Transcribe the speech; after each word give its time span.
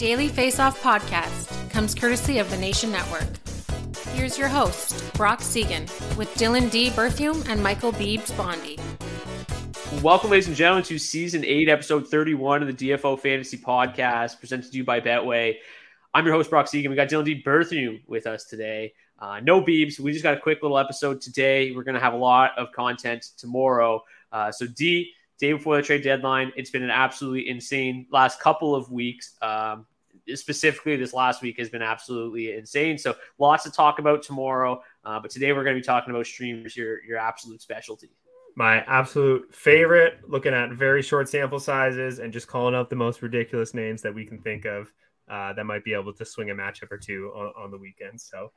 Daily 0.00 0.28
Face 0.28 0.58
Off 0.58 0.82
podcast 0.82 1.68
comes 1.68 1.94
courtesy 1.94 2.38
of 2.38 2.48
the 2.48 2.56
Nation 2.56 2.90
Network. 2.90 3.28
Here's 4.14 4.38
your 4.38 4.48
host, 4.48 5.12
Brock 5.12 5.42
Seguin, 5.42 5.82
with 6.16 6.34
Dylan 6.36 6.70
D. 6.70 6.88
Berthiaume 6.88 7.46
and 7.50 7.62
Michael 7.62 7.92
Beebs 7.92 8.34
Bondy. 8.34 8.78
Welcome, 10.02 10.30
ladies 10.30 10.48
and 10.48 10.56
gentlemen, 10.56 10.84
to 10.84 10.98
season 10.98 11.44
eight, 11.44 11.68
episode 11.68 12.08
31 12.08 12.62
of 12.62 12.74
the 12.74 12.88
DFO 12.88 13.20
Fantasy 13.20 13.58
Podcast, 13.58 14.38
presented 14.38 14.72
to 14.72 14.78
you 14.78 14.84
by 14.84 15.02
Betway. 15.02 15.56
I'm 16.14 16.24
your 16.24 16.32
host, 16.32 16.48
Brock 16.48 16.68
Seguin. 16.68 16.90
We 16.90 16.96
got 16.96 17.08
Dylan 17.08 17.26
D. 17.26 17.42
Berthiaume 17.42 18.00
with 18.06 18.26
us 18.26 18.46
today. 18.46 18.94
Uh, 19.18 19.40
no 19.40 19.60
Beebs. 19.60 20.00
We 20.00 20.12
just 20.12 20.22
got 20.22 20.32
a 20.32 20.40
quick 20.40 20.62
little 20.62 20.78
episode 20.78 21.20
today. 21.20 21.72
We're 21.72 21.84
going 21.84 21.96
to 21.96 22.00
have 22.00 22.14
a 22.14 22.16
lot 22.16 22.52
of 22.56 22.72
content 22.72 23.22
tomorrow. 23.36 24.02
Uh, 24.32 24.50
so, 24.50 24.66
D, 24.66 25.12
day 25.38 25.52
before 25.52 25.76
the 25.76 25.82
trade 25.82 26.02
deadline, 26.02 26.52
it's 26.56 26.70
been 26.70 26.82
an 26.82 26.90
absolutely 26.90 27.50
insane 27.50 28.06
last 28.10 28.40
couple 28.40 28.74
of 28.74 28.90
weeks. 28.90 29.36
Um, 29.42 29.84
specifically, 30.34 30.96
this 30.96 31.12
last 31.12 31.42
week 31.42 31.58
has 31.58 31.68
been 31.68 31.82
absolutely 31.82 32.52
insane. 32.52 32.98
So, 32.98 33.14
lots 33.38 33.64
to 33.64 33.70
talk 33.70 33.98
about 33.98 34.22
tomorrow. 34.22 34.82
Uh, 35.04 35.20
but 35.20 35.30
today, 35.30 35.52
we're 35.52 35.64
going 35.64 35.76
to 35.76 35.80
be 35.80 35.86
talking 35.86 36.14
about 36.14 36.26
streamers, 36.26 36.76
your 36.76 37.02
your 37.04 37.18
absolute 37.18 37.62
specialty. 37.62 38.10
my 38.56 38.82
absolute 38.82 39.54
favorite, 39.54 40.20
looking 40.28 40.54
at 40.54 40.70
very 40.72 41.02
short 41.02 41.28
sample 41.28 41.60
sizes 41.60 42.18
and 42.18 42.32
just 42.32 42.46
calling 42.46 42.74
out 42.74 42.90
the 42.90 42.96
most 42.96 43.22
ridiculous 43.22 43.74
names 43.74 44.02
that 44.02 44.14
we 44.14 44.26
can 44.26 44.38
think 44.40 44.64
of 44.64 44.92
uh, 45.28 45.52
that 45.52 45.64
might 45.64 45.84
be 45.84 45.94
able 45.94 46.12
to 46.12 46.24
swing 46.24 46.50
a 46.50 46.54
matchup 46.54 46.90
or 46.90 46.98
two 46.98 47.32
on, 47.34 47.52
on 47.56 47.70
the 47.70 47.78
weekend. 47.78 48.20
So, 48.20 48.52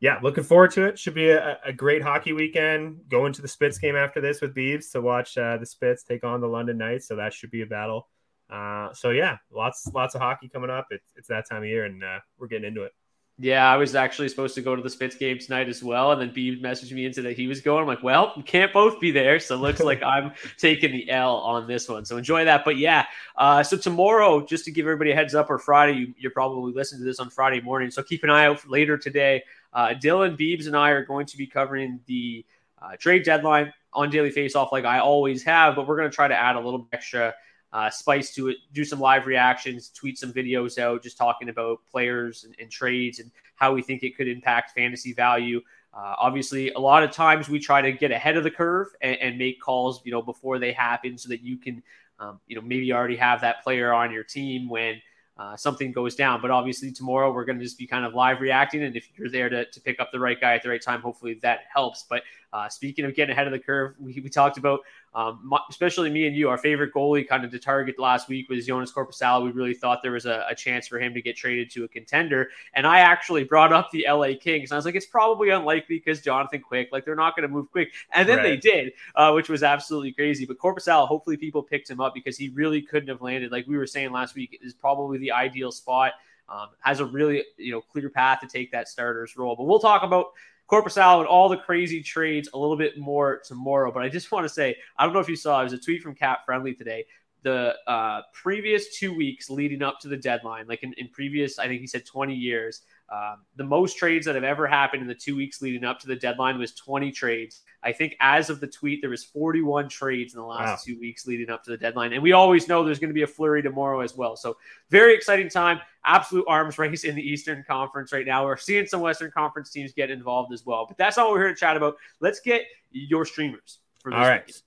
yeah, 0.00 0.18
looking 0.22 0.44
forward 0.44 0.70
to 0.72 0.84
it. 0.84 0.98
Should 0.98 1.14
be 1.14 1.30
a, 1.30 1.58
a 1.64 1.72
great 1.72 2.02
hockey 2.02 2.32
weekend. 2.32 3.00
Going 3.08 3.32
to 3.32 3.42
the 3.42 3.48
Spits 3.48 3.78
game 3.78 3.96
after 3.96 4.20
this 4.20 4.40
with 4.40 4.54
Beeves 4.54 4.90
to 4.90 5.00
watch 5.00 5.36
uh, 5.36 5.56
the 5.56 5.66
Spits 5.66 6.04
take 6.04 6.24
on 6.24 6.40
the 6.40 6.46
London 6.46 6.78
Knights. 6.78 7.08
So 7.08 7.16
that 7.16 7.32
should 7.32 7.50
be 7.50 7.62
a 7.62 7.66
battle. 7.66 8.08
Uh, 8.50 8.92
so 8.94 9.10
yeah, 9.10 9.36
lots 9.50 9.86
lots 9.94 10.14
of 10.14 10.20
hockey 10.20 10.48
coming 10.48 10.70
up. 10.70 10.86
It's 10.90 11.12
it's 11.16 11.28
that 11.28 11.48
time 11.48 11.62
of 11.62 11.68
year, 11.68 11.84
and 11.84 12.02
uh, 12.02 12.20
we're 12.38 12.48
getting 12.48 12.66
into 12.66 12.82
it. 12.82 12.92
Yeah, 13.40 13.70
I 13.70 13.76
was 13.76 13.94
actually 13.94 14.28
supposed 14.30 14.56
to 14.56 14.62
go 14.62 14.74
to 14.74 14.82
the 14.82 14.90
Spits 14.90 15.14
game 15.14 15.38
tonight 15.38 15.68
as 15.68 15.80
well, 15.80 16.10
and 16.10 16.20
then 16.20 16.30
Beeb 16.30 16.60
messaged 16.60 16.90
me 16.90 17.06
and 17.06 17.14
said 17.14 17.24
that 17.24 17.36
he 17.36 17.46
was 17.46 17.60
going. 17.60 17.82
I'm 17.82 17.86
like, 17.86 18.02
well, 18.02 18.32
we 18.36 18.42
can't 18.42 18.72
both 18.72 18.98
be 19.00 19.12
there, 19.12 19.38
so 19.38 19.54
it 19.54 19.58
looks 19.58 19.78
like 19.78 20.02
I'm 20.06 20.32
taking 20.56 20.90
the 20.90 21.08
L 21.08 21.36
on 21.36 21.68
this 21.68 21.88
one. 21.88 22.04
So 22.04 22.16
enjoy 22.16 22.46
that. 22.46 22.64
But 22.64 22.78
yeah, 22.78 23.06
uh, 23.36 23.62
so 23.62 23.76
tomorrow, 23.76 24.44
just 24.44 24.64
to 24.64 24.72
give 24.72 24.86
everybody 24.86 25.12
a 25.12 25.14
heads 25.14 25.36
up, 25.36 25.50
or 25.50 25.58
Friday, 25.58 25.98
you, 25.98 26.14
you're 26.18 26.32
probably 26.32 26.72
listening 26.72 27.02
to 27.02 27.04
this 27.04 27.20
on 27.20 27.30
Friday 27.30 27.60
morning, 27.60 27.92
so 27.92 28.02
keep 28.02 28.24
an 28.24 28.30
eye 28.30 28.46
out 28.46 28.58
for 28.58 28.70
later 28.70 28.98
today. 28.98 29.44
Uh, 29.72 29.90
Dylan 29.90 30.36
Beebs 30.36 30.66
and 30.66 30.76
I 30.76 30.90
are 30.90 31.04
going 31.04 31.26
to 31.26 31.36
be 31.36 31.46
covering 31.46 32.00
the 32.06 32.44
uh, 32.82 32.96
trade 32.98 33.22
deadline 33.22 33.72
on 33.92 34.10
Daily 34.10 34.30
Face 34.30 34.56
Off, 34.56 34.72
like 34.72 34.84
I 34.84 34.98
always 34.98 35.44
have, 35.44 35.76
but 35.76 35.86
we're 35.86 35.96
going 35.96 36.10
to 36.10 36.14
try 36.14 36.26
to 36.26 36.36
add 36.36 36.56
a 36.56 36.60
little 36.60 36.88
extra 36.92 37.34
uh, 37.72 37.90
spice 37.90 38.34
to 38.34 38.48
it, 38.48 38.56
do 38.72 38.84
some 38.84 39.00
live 39.00 39.26
reactions, 39.26 39.90
tweet 39.90 40.18
some 40.18 40.32
videos 40.32 40.78
out, 40.78 41.02
just 41.02 41.18
talking 41.18 41.48
about 41.48 41.80
players 41.90 42.44
and, 42.44 42.54
and 42.60 42.70
trades 42.70 43.18
and 43.18 43.30
how 43.56 43.72
we 43.72 43.82
think 43.82 44.02
it 44.02 44.16
could 44.16 44.28
impact 44.28 44.72
fantasy 44.72 45.12
value. 45.12 45.60
Uh, 45.92 46.14
obviously, 46.18 46.70
a 46.72 46.78
lot 46.78 47.02
of 47.02 47.10
times 47.10 47.48
we 47.48 47.58
try 47.58 47.80
to 47.80 47.92
get 47.92 48.10
ahead 48.12 48.36
of 48.36 48.44
the 48.44 48.50
curve 48.50 48.88
and, 49.00 49.16
and 49.16 49.38
make 49.38 49.60
calls, 49.60 50.00
you 50.04 50.12
know, 50.12 50.22
before 50.22 50.58
they 50.58 50.70
happen, 50.70 51.18
so 51.18 51.28
that 51.28 51.40
you 51.42 51.56
can, 51.56 51.82
um, 52.20 52.38
you 52.46 52.54
know, 52.54 52.62
maybe 52.62 52.92
already 52.92 53.16
have 53.16 53.40
that 53.40 53.62
player 53.64 53.92
on 53.92 54.12
your 54.12 54.22
team 54.22 54.68
when 54.68 55.00
uh, 55.38 55.56
something 55.56 55.90
goes 55.90 56.14
down. 56.14 56.40
But 56.42 56.50
obviously, 56.50 56.92
tomorrow 56.92 57.32
we're 57.32 57.46
going 57.46 57.58
to 57.58 57.64
just 57.64 57.78
be 57.78 57.86
kind 57.86 58.04
of 58.04 58.14
live 58.14 58.40
reacting, 58.40 58.82
and 58.82 58.94
if 58.96 59.08
you're 59.16 59.30
there 59.30 59.48
to, 59.48 59.64
to 59.64 59.80
pick 59.80 59.98
up 59.98 60.12
the 60.12 60.20
right 60.20 60.40
guy 60.40 60.54
at 60.54 60.62
the 60.62 60.68
right 60.68 60.82
time, 60.82 61.00
hopefully 61.00 61.38
that 61.42 61.60
helps. 61.72 62.04
But 62.08 62.22
uh, 62.52 62.68
speaking 62.68 63.04
of 63.04 63.14
getting 63.14 63.32
ahead 63.32 63.46
of 63.46 63.52
the 63.52 63.58
curve, 63.58 63.94
we, 63.98 64.20
we 64.22 64.28
talked 64.28 64.58
about, 64.58 64.80
um, 65.14 65.40
my- 65.42 65.60
especially 65.70 66.10
me 66.10 66.26
and 66.26 66.36
you, 66.36 66.48
our 66.48 66.58
favorite 66.58 66.92
goalie 66.92 67.26
kind 67.26 67.44
of 67.44 67.50
to 67.50 67.58
target 67.58 67.98
last 67.98 68.28
week 68.28 68.48
was 68.48 68.66
Joonas 68.66 68.92
Korpisalo. 68.92 69.44
We 69.44 69.50
really 69.50 69.74
thought 69.74 70.02
there 70.02 70.12
was 70.12 70.26
a, 70.26 70.44
a 70.48 70.54
chance 70.54 70.86
for 70.86 70.98
him 70.98 71.14
to 71.14 71.22
get 71.22 71.36
traded 71.36 71.70
to 71.72 71.84
a 71.84 71.88
contender. 71.88 72.50
And 72.74 72.86
I 72.86 73.00
actually 73.00 73.44
brought 73.44 73.72
up 73.72 73.90
the 73.90 74.06
LA 74.08 74.32
Kings. 74.40 74.70
And 74.70 74.72
I 74.72 74.76
was 74.76 74.84
like, 74.84 74.94
it's 74.94 75.06
probably 75.06 75.50
unlikely 75.50 75.96
because 75.96 76.20
Jonathan 76.20 76.60
Quick, 76.60 76.90
like 76.92 77.04
they're 77.04 77.14
not 77.14 77.34
going 77.36 77.48
to 77.48 77.52
move 77.52 77.70
quick. 77.70 77.92
And 78.12 78.28
then 78.28 78.42
they 78.42 78.56
did, 78.56 78.92
uh, 79.14 79.32
which 79.32 79.48
was 79.48 79.62
absolutely 79.62 80.12
crazy. 80.12 80.44
But 80.44 80.58
Korpisalo, 80.58 81.06
hopefully 81.06 81.36
people 81.36 81.62
picked 81.62 81.88
him 81.88 82.00
up 82.00 82.14
because 82.14 82.36
he 82.36 82.50
really 82.50 82.82
couldn't 82.82 83.08
have 83.08 83.22
landed. 83.22 83.50
Like 83.50 83.66
we 83.66 83.76
were 83.76 83.86
saying 83.86 84.12
last 84.12 84.34
week, 84.34 84.58
is 84.62 84.74
probably 84.74 85.18
the 85.18 85.32
ideal 85.32 85.72
spot. 85.72 86.12
Um, 86.50 86.68
has 86.80 87.00
a 87.00 87.04
really 87.04 87.44
you 87.58 87.72
know 87.72 87.82
clear 87.82 88.08
path 88.08 88.40
to 88.40 88.46
take 88.46 88.72
that 88.72 88.88
starter's 88.88 89.36
role. 89.36 89.54
But 89.54 89.64
we'll 89.64 89.80
talk 89.80 90.02
about 90.02 90.32
Corpusal 90.68 91.20
and 91.20 91.26
all 91.26 91.48
the 91.48 91.56
crazy 91.56 92.02
trades 92.02 92.48
a 92.52 92.58
little 92.58 92.76
bit 92.76 92.98
more 92.98 93.40
tomorrow. 93.44 93.90
But 93.90 94.02
I 94.02 94.08
just 94.08 94.30
want 94.30 94.44
to 94.44 94.48
say, 94.48 94.76
I 94.98 95.04
don't 95.04 95.14
know 95.14 95.20
if 95.20 95.28
you 95.28 95.36
saw, 95.36 95.60
it 95.60 95.64
was 95.64 95.72
a 95.72 95.78
tweet 95.78 96.02
from 96.02 96.14
CapFriendly 96.14 96.76
today. 96.76 97.06
The 97.42 97.76
uh, 97.86 98.22
previous 98.32 98.98
two 98.98 99.14
weeks 99.16 99.48
leading 99.48 99.80
up 99.82 100.00
to 100.00 100.08
the 100.08 100.16
deadline, 100.16 100.66
like 100.66 100.82
in, 100.82 100.92
in 100.94 101.08
previous, 101.08 101.58
I 101.58 101.68
think 101.68 101.80
he 101.80 101.86
said 101.86 102.04
20 102.04 102.34
years, 102.34 102.82
Um, 103.10 103.44
the 103.56 103.64
most 103.64 103.96
trades 103.96 104.26
that 104.26 104.34
have 104.34 104.44
ever 104.44 104.66
happened 104.66 105.02
in 105.02 105.08
the 105.08 105.14
two 105.14 105.36
weeks 105.36 105.62
leading 105.62 105.84
up 105.84 105.98
to 106.00 106.06
the 106.06 106.16
deadline 106.16 106.58
was 106.58 106.74
20 106.74 107.10
trades. 107.12 107.62
I 107.82 107.92
think 107.92 108.16
as 108.20 108.50
of 108.50 108.60
the 108.60 108.66
tweet, 108.66 109.00
there 109.00 109.08
was 109.10 109.24
41 109.24 109.88
trades 109.88 110.34
in 110.34 110.40
the 110.40 110.46
last 110.46 110.68
wow. 110.68 110.78
two 110.84 111.00
weeks 111.00 111.26
leading 111.26 111.48
up 111.48 111.62
to 111.64 111.70
the 111.70 111.76
deadline, 111.76 112.12
and 112.12 112.22
we 112.22 112.32
always 112.32 112.66
know 112.68 112.84
there's 112.84 112.98
going 112.98 113.08
to 113.08 113.14
be 113.14 113.22
a 113.22 113.26
flurry 113.26 113.62
tomorrow 113.62 114.00
as 114.00 114.16
well. 114.16 114.36
So 114.36 114.56
very 114.90 115.14
exciting 115.14 115.48
time, 115.48 115.80
absolute 116.08 116.44
arms 116.48 116.78
race 116.78 117.04
in 117.04 117.14
the 117.14 117.22
Eastern 117.22 117.64
Conference 117.68 118.12
right 118.12 118.26
now. 118.26 118.44
We're 118.44 118.56
seeing 118.56 118.86
some 118.86 119.00
Western 119.00 119.30
Conference 119.30 119.70
teams 119.70 119.92
get 119.92 120.10
involved 120.10 120.52
as 120.52 120.64
well, 120.66 120.86
but 120.86 120.96
that's 120.96 121.18
all 121.18 121.30
we're 121.30 121.40
here 121.40 121.48
to 121.50 121.54
chat 121.54 121.76
about. 121.76 121.96
Let's 122.20 122.40
get 122.40 122.62
your 122.90 123.24
streamers 123.24 123.78
for 124.02 124.10
this. 124.10 124.18
All 124.18 124.24
right. 124.24 124.46
Weekend. 124.46 124.62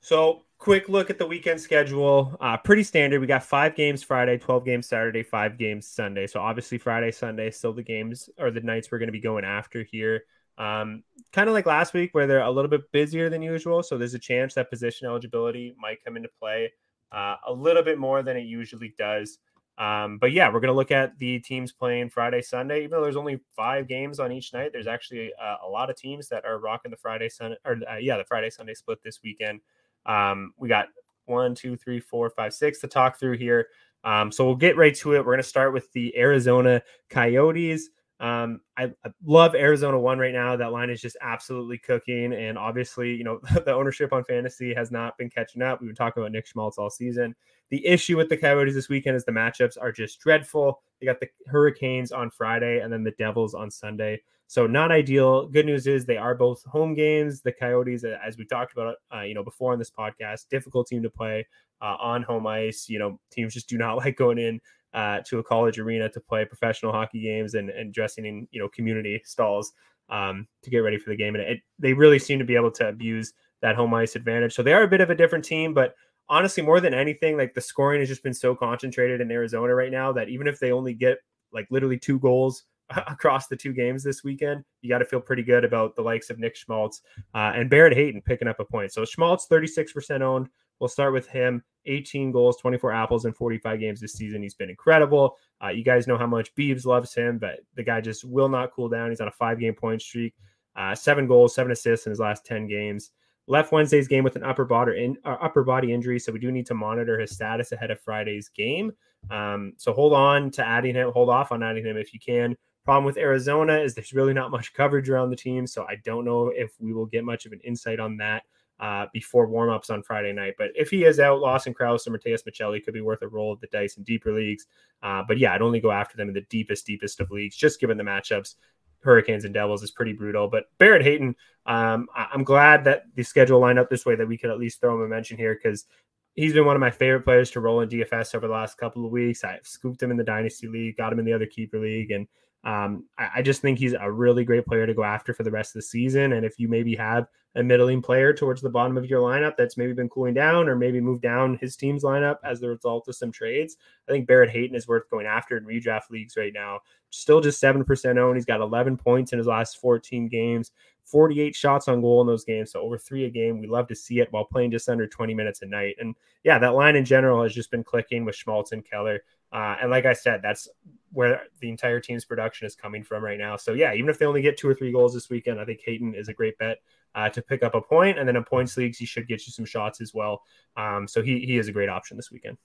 So 0.00 0.42
quick 0.58 0.88
look 0.88 1.10
at 1.10 1.18
the 1.18 1.26
weekend 1.26 1.60
schedule. 1.60 2.36
Uh, 2.40 2.56
pretty 2.56 2.84
standard. 2.84 3.20
We 3.20 3.26
got 3.26 3.42
five 3.42 3.74
games 3.74 4.02
Friday, 4.02 4.38
12 4.38 4.64
games 4.64 4.86
Saturday, 4.86 5.24
five 5.24 5.58
games 5.58 5.88
Sunday. 5.88 6.26
So 6.28 6.40
obviously 6.40 6.78
Friday, 6.78 7.10
Sunday, 7.10 7.50
still 7.50 7.72
the 7.72 7.82
games 7.82 8.30
or 8.38 8.52
the 8.52 8.60
nights 8.60 8.90
we're 8.90 8.98
going 8.98 9.08
to 9.08 9.12
be 9.12 9.20
going 9.20 9.44
after 9.44 9.82
here. 9.82 10.24
Um, 10.58 11.02
kind 11.32 11.48
of 11.48 11.54
like 11.54 11.66
last 11.66 11.92
week 11.92 12.14
where 12.14 12.26
they're 12.26 12.40
a 12.40 12.50
little 12.50 12.70
bit 12.70 12.90
busier 12.92 13.28
than 13.28 13.42
usual. 13.42 13.82
So 13.82 13.98
there's 13.98 14.14
a 14.14 14.18
chance 14.18 14.54
that 14.54 14.70
position 14.70 15.06
eligibility 15.06 15.74
might 15.78 16.02
come 16.04 16.16
into 16.16 16.30
play 16.40 16.72
uh, 17.12 17.36
a 17.46 17.52
little 17.52 17.82
bit 17.82 17.98
more 17.98 18.22
than 18.22 18.36
it 18.36 18.46
usually 18.46 18.94
does. 18.96 19.38
Um, 19.78 20.18
but 20.18 20.32
yeah, 20.32 20.48
we're 20.48 20.60
going 20.60 20.72
to 20.72 20.76
look 20.76 20.90
at 20.90 21.18
the 21.18 21.38
teams 21.40 21.72
playing 21.72 22.08
Friday, 22.10 22.40
Sunday. 22.40 22.78
Even 22.78 22.92
though 22.92 23.02
there's 23.02 23.16
only 23.16 23.40
five 23.54 23.86
games 23.86 24.18
on 24.18 24.32
each 24.32 24.52
night, 24.52 24.70
there's 24.72 24.86
actually 24.86 25.32
uh, 25.40 25.56
a 25.66 25.68
lot 25.68 25.90
of 25.90 25.96
teams 25.96 26.28
that 26.28 26.44
are 26.44 26.58
rocking 26.58 26.90
the 26.90 26.96
Friday, 26.96 27.28
Sunday, 27.28 27.58
or 27.64 27.78
uh, 27.90 27.96
yeah, 27.96 28.16
the 28.16 28.24
Friday, 28.24 28.48
Sunday 28.50 28.74
split 28.74 29.02
this 29.02 29.20
weekend. 29.22 29.60
Um, 30.06 30.54
we 30.56 30.68
got 30.68 30.88
one, 31.26 31.54
two, 31.54 31.76
three, 31.76 32.00
four, 32.00 32.30
five, 32.30 32.54
six 32.54 32.80
to 32.80 32.88
talk 32.88 33.18
through 33.18 33.36
here. 33.36 33.68
Um, 34.04 34.30
so 34.30 34.46
we'll 34.46 34.54
get 34.54 34.76
right 34.76 34.94
to 34.96 35.14
it. 35.14 35.18
We're 35.18 35.32
going 35.32 35.38
to 35.38 35.42
start 35.42 35.72
with 35.72 35.92
the 35.92 36.16
Arizona 36.16 36.80
Coyotes. 37.10 37.90
Um, 38.18 38.60
I, 38.78 38.84
I, 39.04 39.10
love 39.26 39.54
Arizona 39.54 39.98
one 39.98 40.18
right 40.18 40.32
now. 40.32 40.56
That 40.56 40.72
line 40.72 40.88
is 40.88 41.02
just 41.02 41.18
absolutely 41.20 41.76
cooking. 41.76 42.32
And 42.32 42.56
obviously, 42.56 43.14
you 43.14 43.24
know, 43.24 43.40
the 43.64 43.74
ownership 43.74 44.12
on 44.12 44.24
fantasy 44.24 44.72
has 44.72 44.90
not 44.90 45.18
been 45.18 45.28
catching 45.28 45.60
up. 45.60 45.80
We've 45.80 45.88
been 45.88 45.96
talking 45.96 46.22
about 46.22 46.32
Nick 46.32 46.46
Schmaltz 46.46 46.78
all 46.78 46.88
season. 46.88 47.34
The 47.68 47.84
issue 47.86 48.16
with 48.16 48.28
the 48.28 48.36
Coyotes 48.36 48.74
this 48.74 48.88
weekend 48.88 49.16
is 49.16 49.24
the 49.24 49.32
matchups 49.32 49.76
are 49.78 49.92
just 49.92 50.18
dreadful. 50.20 50.80
They 50.98 51.06
got 51.06 51.20
the 51.20 51.28
Hurricanes 51.46 52.10
on 52.10 52.30
Friday 52.30 52.80
and 52.80 52.90
then 52.90 53.04
the 53.04 53.10
Devils 53.12 53.54
on 53.54 53.70
Sunday. 53.70 54.22
So 54.46 54.66
not 54.66 54.92
ideal. 54.92 55.48
Good 55.48 55.66
news 55.66 55.86
is 55.86 56.06
they 56.06 56.16
are 56.16 56.34
both 56.34 56.64
home 56.64 56.94
games. 56.94 57.42
The 57.42 57.52
Coyotes, 57.52 58.04
as 58.04 58.38
we 58.38 58.46
talked 58.46 58.72
about, 58.72 58.96
uh, 59.12 59.22
you 59.22 59.34
know, 59.34 59.42
before 59.42 59.72
on 59.72 59.78
this 59.78 59.90
podcast, 59.90 60.48
difficult 60.48 60.86
team 60.86 61.02
to 61.02 61.10
play 61.10 61.46
uh, 61.82 61.96
on 62.00 62.22
home 62.22 62.46
ice. 62.46 62.88
You 62.88 62.98
know, 62.98 63.20
teams 63.30 63.52
just 63.52 63.68
do 63.68 63.76
not 63.76 63.96
like 63.98 64.16
going 64.16 64.38
in 64.38 64.60
uh, 64.96 65.20
to 65.26 65.38
a 65.38 65.44
college 65.44 65.78
arena 65.78 66.08
to 66.08 66.20
play 66.20 66.44
professional 66.44 66.90
hockey 66.90 67.20
games 67.20 67.54
and, 67.54 67.70
and 67.70 67.92
dressing 67.92 68.24
in 68.24 68.48
you 68.50 68.58
know 68.58 68.68
community 68.68 69.20
stalls 69.24 69.72
um, 70.08 70.48
to 70.62 70.70
get 70.70 70.78
ready 70.78 70.98
for 70.98 71.10
the 71.10 71.16
game. 71.16 71.34
And 71.34 71.44
it, 71.44 71.60
they 71.78 71.92
really 71.92 72.18
seem 72.18 72.38
to 72.38 72.44
be 72.44 72.56
able 72.56 72.70
to 72.72 72.88
abuse 72.88 73.32
that 73.62 73.76
home 73.76 73.92
ice 73.94 74.16
advantage. 74.16 74.54
So 74.54 74.62
they 74.62 74.72
are 74.72 74.82
a 74.82 74.88
bit 74.88 75.00
of 75.00 75.10
a 75.10 75.14
different 75.14 75.44
team, 75.44 75.74
but 75.74 75.94
honestly, 76.28 76.62
more 76.62 76.80
than 76.80 76.94
anything, 76.94 77.36
like 77.36 77.54
the 77.54 77.60
scoring 77.60 78.00
has 78.00 78.08
just 78.08 78.22
been 78.22 78.34
so 78.34 78.54
concentrated 78.54 79.20
in 79.20 79.30
Arizona 79.30 79.74
right 79.74 79.92
now 79.92 80.12
that 80.12 80.28
even 80.28 80.46
if 80.46 80.58
they 80.58 80.72
only 80.72 80.94
get 80.94 81.18
like 81.52 81.66
literally 81.70 81.98
two 81.98 82.18
goals 82.18 82.64
across 82.90 83.48
the 83.48 83.56
two 83.56 83.72
games 83.72 84.02
this 84.02 84.24
weekend, 84.24 84.64
you 84.80 84.88
got 84.88 84.98
to 84.98 85.04
feel 85.04 85.20
pretty 85.20 85.42
good 85.42 85.64
about 85.64 85.94
the 85.96 86.02
likes 86.02 86.30
of 86.30 86.38
Nick 86.38 86.56
Schmaltz 86.56 87.02
uh, 87.34 87.52
and 87.54 87.70
Barrett 87.70 87.94
Hayton 87.94 88.22
picking 88.22 88.48
up 88.48 88.60
a 88.60 88.64
point. 88.64 88.92
So 88.92 89.04
Schmaltz, 89.04 89.46
36% 89.50 90.20
owned. 90.20 90.48
We'll 90.80 90.88
start 90.88 91.12
with 91.12 91.28
him 91.28 91.62
18 91.86 92.32
goals, 92.32 92.56
24 92.58 92.92
apples 92.92 93.24
in 93.24 93.32
45 93.32 93.80
games 93.80 94.00
this 94.00 94.12
season. 94.12 94.42
He's 94.42 94.54
been 94.54 94.70
incredible. 94.70 95.36
Uh, 95.62 95.68
you 95.68 95.84
guys 95.84 96.06
know 96.06 96.18
how 96.18 96.26
much 96.26 96.54
Beebs 96.54 96.84
loves 96.84 97.14
him, 97.14 97.38
but 97.38 97.60
the 97.74 97.82
guy 97.82 98.00
just 98.00 98.24
will 98.24 98.48
not 98.48 98.72
cool 98.72 98.88
down. 98.88 99.10
He's 99.10 99.20
on 99.20 99.28
a 99.28 99.32
five 99.32 99.58
game 99.58 99.74
point 99.74 100.02
streak, 100.02 100.34
uh, 100.76 100.94
seven 100.94 101.26
goals, 101.26 101.54
seven 101.54 101.72
assists 101.72 102.06
in 102.06 102.10
his 102.10 102.20
last 102.20 102.44
10 102.44 102.66
games. 102.66 103.12
Left 103.48 103.70
Wednesday's 103.70 104.08
game 104.08 104.24
with 104.24 104.34
an 104.34 104.42
upper 104.42 104.64
body 104.64 105.04
in, 105.04 105.16
uh, 105.24 105.36
upper 105.40 105.62
body 105.62 105.92
injury, 105.92 106.18
so 106.18 106.32
we 106.32 106.40
do 106.40 106.50
need 106.50 106.66
to 106.66 106.74
monitor 106.74 107.18
his 107.18 107.30
status 107.30 107.70
ahead 107.70 107.92
of 107.92 108.00
Friday's 108.00 108.48
game. 108.48 108.90
Um, 109.30 109.72
so 109.76 109.92
hold 109.92 110.12
on 110.12 110.50
to 110.52 110.66
adding 110.66 110.94
him, 110.94 111.12
hold 111.12 111.30
off 111.30 111.52
on 111.52 111.62
adding 111.62 111.84
him 111.84 111.96
if 111.96 112.12
you 112.12 112.18
can. 112.18 112.56
Problem 112.84 113.04
with 113.04 113.18
Arizona 113.18 113.78
is 113.78 113.94
there's 113.94 114.12
really 114.12 114.32
not 114.32 114.50
much 114.50 114.72
coverage 114.74 115.08
around 115.08 115.30
the 115.30 115.36
team, 115.36 115.66
so 115.66 115.84
I 115.88 115.96
don't 116.04 116.24
know 116.24 116.48
if 116.48 116.72
we 116.80 116.92
will 116.92 117.06
get 117.06 117.24
much 117.24 117.46
of 117.46 117.52
an 117.52 117.60
insight 117.64 118.00
on 118.00 118.16
that 118.18 118.42
uh, 118.80 119.06
before 119.12 119.48
warmups 119.48 119.90
on 119.90 120.02
Friday 120.02 120.32
night. 120.32 120.54
But 120.58 120.68
if 120.74 120.90
he 120.90 121.04
is 121.04 121.18
out, 121.20 121.40
Lawson 121.40 121.74
Crouse 121.74 122.06
and 122.06 122.12
Matias 122.12 122.42
Maccelli 122.42 122.84
could 122.84 122.94
be 122.94 123.00
worth 123.00 123.22
a 123.22 123.28
roll 123.28 123.52
of 123.52 123.60
the 123.60 123.68
dice 123.68 123.96
in 123.96 124.04
deeper 124.04 124.32
leagues. 124.32 124.66
Uh, 125.02 125.22
but 125.26 125.38
yeah, 125.38 125.54
I'd 125.54 125.62
only 125.62 125.80
go 125.80 125.90
after 125.90 126.16
them 126.16 126.28
in 126.28 126.34
the 126.34 126.42
deepest, 126.42 126.86
deepest 126.86 127.20
of 127.20 127.30
leagues, 127.30 127.56
just 127.56 127.80
given 127.80 127.96
the 127.96 128.04
matchups. 128.04 128.54
Hurricanes 129.00 129.44
and 129.44 129.54
Devils 129.54 129.82
is 129.82 129.90
pretty 129.90 130.12
brutal. 130.12 130.48
But 130.48 130.64
Barrett 130.78 131.02
Hayton, 131.02 131.36
um, 131.66 132.08
I- 132.14 132.28
am 132.34 132.44
glad 132.44 132.84
that 132.84 133.04
the 133.14 133.22
schedule 133.22 133.60
lined 133.60 133.78
up 133.78 133.88
this 133.88 134.04
way 134.04 134.16
that 134.16 134.26
we 134.26 134.36
could 134.36 134.50
at 134.50 134.58
least 134.58 134.80
throw 134.80 134.94
him 134.94 135.02
a 135.02 135.08
mention 135.08 135.36
here 135.36 135.54
because 135.54 135.86
he's 136.34 136.52
been 136.52 136.66
one 136.66 136.76
of 136.76 136.80
my 136.80 136.90
favorite 136.90 137.22
players 137.22 137.50
to 137.52 137.60
roll 137.60 137.80
in 137.80 137.88
DFS 137.88 138.34
over 138.34 138.46
the 138.46 138.52
last 138.52 138.78
couple 138.78 139.06
of 139.06 139.12
weeks. 139.12 139.44
I've 139.44 139.66
scooped 139.66 140.02
him 140.02 140.10
in 140.10 140.16
the 140.16 140.24
Dynasty 140.24 140.66
League, 140.66 140.96
got 140.96 141.12
him 141.12 141.18
in 141.18 141.24
the 141.24 141.32
other 141.32 141.46
keeper 141.46 141.78
league, 141.78 142.10
and 142.10 142.26
um, 142.64 143.04
I, 143.16 143.30
I, 143.36 143.42
just 143.42 143.62
think 143.62 143.78
he's 143.78 143.92
a 143.92 144.10
really 144.10 144.44
great 144.44 144.66
player 144.66 144.86
to 144.86 144.94
go 144.94 145.04
after 145.04 145.32
for 145.32 145.44
the 145.44 145.52
rest 145.52 145.70
of 145.70 145.74
the 145.74 145.82
season. 145.82 146.32
And 146.32 146.44
if 146.44 146.58
you 146.58 146.66
maybe 146.68 146.96
have 146.96 147.28
a 147.54 147.62
middling 147.62 148.02
player 148.02 148.32
towards 148.32 148.60
the 148.60 148.68
bottom 148.68 148.98
of 148.98 149.06
your 149.06 149.20
lineup 149.20 149.56
that's 149.56 149.76
maybe 149.76 149.92
been 149.92 150.08
cooling 150.08 150.34
down 150.34 150.68
or 150.68 150.74
maybe 150.74 151.00
moved 151.00 151.22
down 151.22 151.58
his 151.60 151.76
team's 151.76 152.02
lineup 152.02 152.38
as 152.44 152.60
the 152.60 152.68
result 152.68 153.06
of 153.08 153.14
some 153.14 153.30
trades, 153.30 153.76
I 154.08 154.12
think 154.12 154.26
Barrett 154.26 154.50
Hayton 154.50 154.76
is 154.76 154.88
worth 154.88 155.08
going 155.10 155.26
after 155.26 155.56
in 155.56 155.64
redraft 155.64 156.10
leagues 156.10 156.36
right 156.36 156.52
now. 156.52 156.80
Still 157.10 157.40
just 157.40 157.62
7% 157.62 158.18
owned. 158.18 158.36
He's 158.36 158.44
got 158.44 158.60
11 158.60 158.96
points 158.96 159.32
in 159.32 159.38
his 159.38 159.46
last 159.46 159.80
14 159.80 160.28
games, 160.28 160.72
48 161.04 161.54
shots 161.54 161.86
on 161.86 162.00
goal 162.00 162.20
in 162.20 162.26
those 162.26 162.44
games. 162.44 162.72
So 162.72 162.80
over 162.80 162.98
three 162.98 163.24
a 163.24 163.30
game. 163.30 163.60
We 163.60 163.68
love 163.68 163.86
to 163.88 163.94
see 163.94 164.18
it 164.18 164.32
while 164.32 164.44
playing 164.44 164.72
just 164.72 164.88
under 164.88 165.06
20 165.06 165.34
minutes 165.34 165.62
a 165.62 165.66
night. 165.66 165.96
And 166.00 166.16
yeah, 166.42 166.58
that 166.58 166.74
line 166.74 166.96
in 166.96 167.04
general 167.04 167.42
has 167.44 167.54
just 167.54 167.70
been 167.70 167.84
clicking 167.84 168.24
with 168.24 168.34
Schmaltz 168.34 168.72
and 168.72 168.84
Keller. 168.84 169.22
Uh, 169.52 169.76
and 169.80 169.90
like 169.90 170.04
I 170.04 170.12
said, 170.12 170.40
that's 170.42 170.68
where 171.16 171.44
the 171.60 171.70
entire 171.70 171.98
team's 171.98 172.26
production 172.26 172.66
is 172.66 172.76
coming 172.76 173.02
from 173.02 173.24
right 173.24 173.38
now. 173.38 173.56
So 173.56 173.72
yeah, 173.72 173.94
even 173.94 174.10
if 174.10 174.18
they 174.18 174.26
only 174.26 174.42
get 174.42 174.58
two 174.58 174.68
or 174.68 174.74
three 174.74 174.92
goals 174.92 175.14
this 175.14 175.30
weekend, 175.30 175.58
I 175.58 175.64
think 175.64 175.80
Hayton 175.82 176.14
is 176.14 176.28
a 176.28 176.34
great 176.34 176.58
bet 176.58 176.82
uh, 177.14 177.30
to 177.30 177.40
pick 177.40 177.62
up 177.62 177.74
a 177.74 177.80
point. 177.80 178.18
And 178.18 178.28
then 178.28 178.36
in 178.36 178.44
points 178.44 178.76
leagues, 178.76 178.98
he 178.98 179.06
should 179.06 179.26
get 179.26 179.46
you 179.46 179.52
some 179.52 179.64
shots 179.64 180.02
as 180.02 180.12
well. 180.12 180.42
Um, 180.76 181.08
so 181.08 181.22
he 181.22 181.40
he 181.40 181.56
is 181.56 181.68
a 181.68 181.72
great 181.72 181.88
option 181.88 182.18
this 182.18 182.30
weekend. 182.30 182.58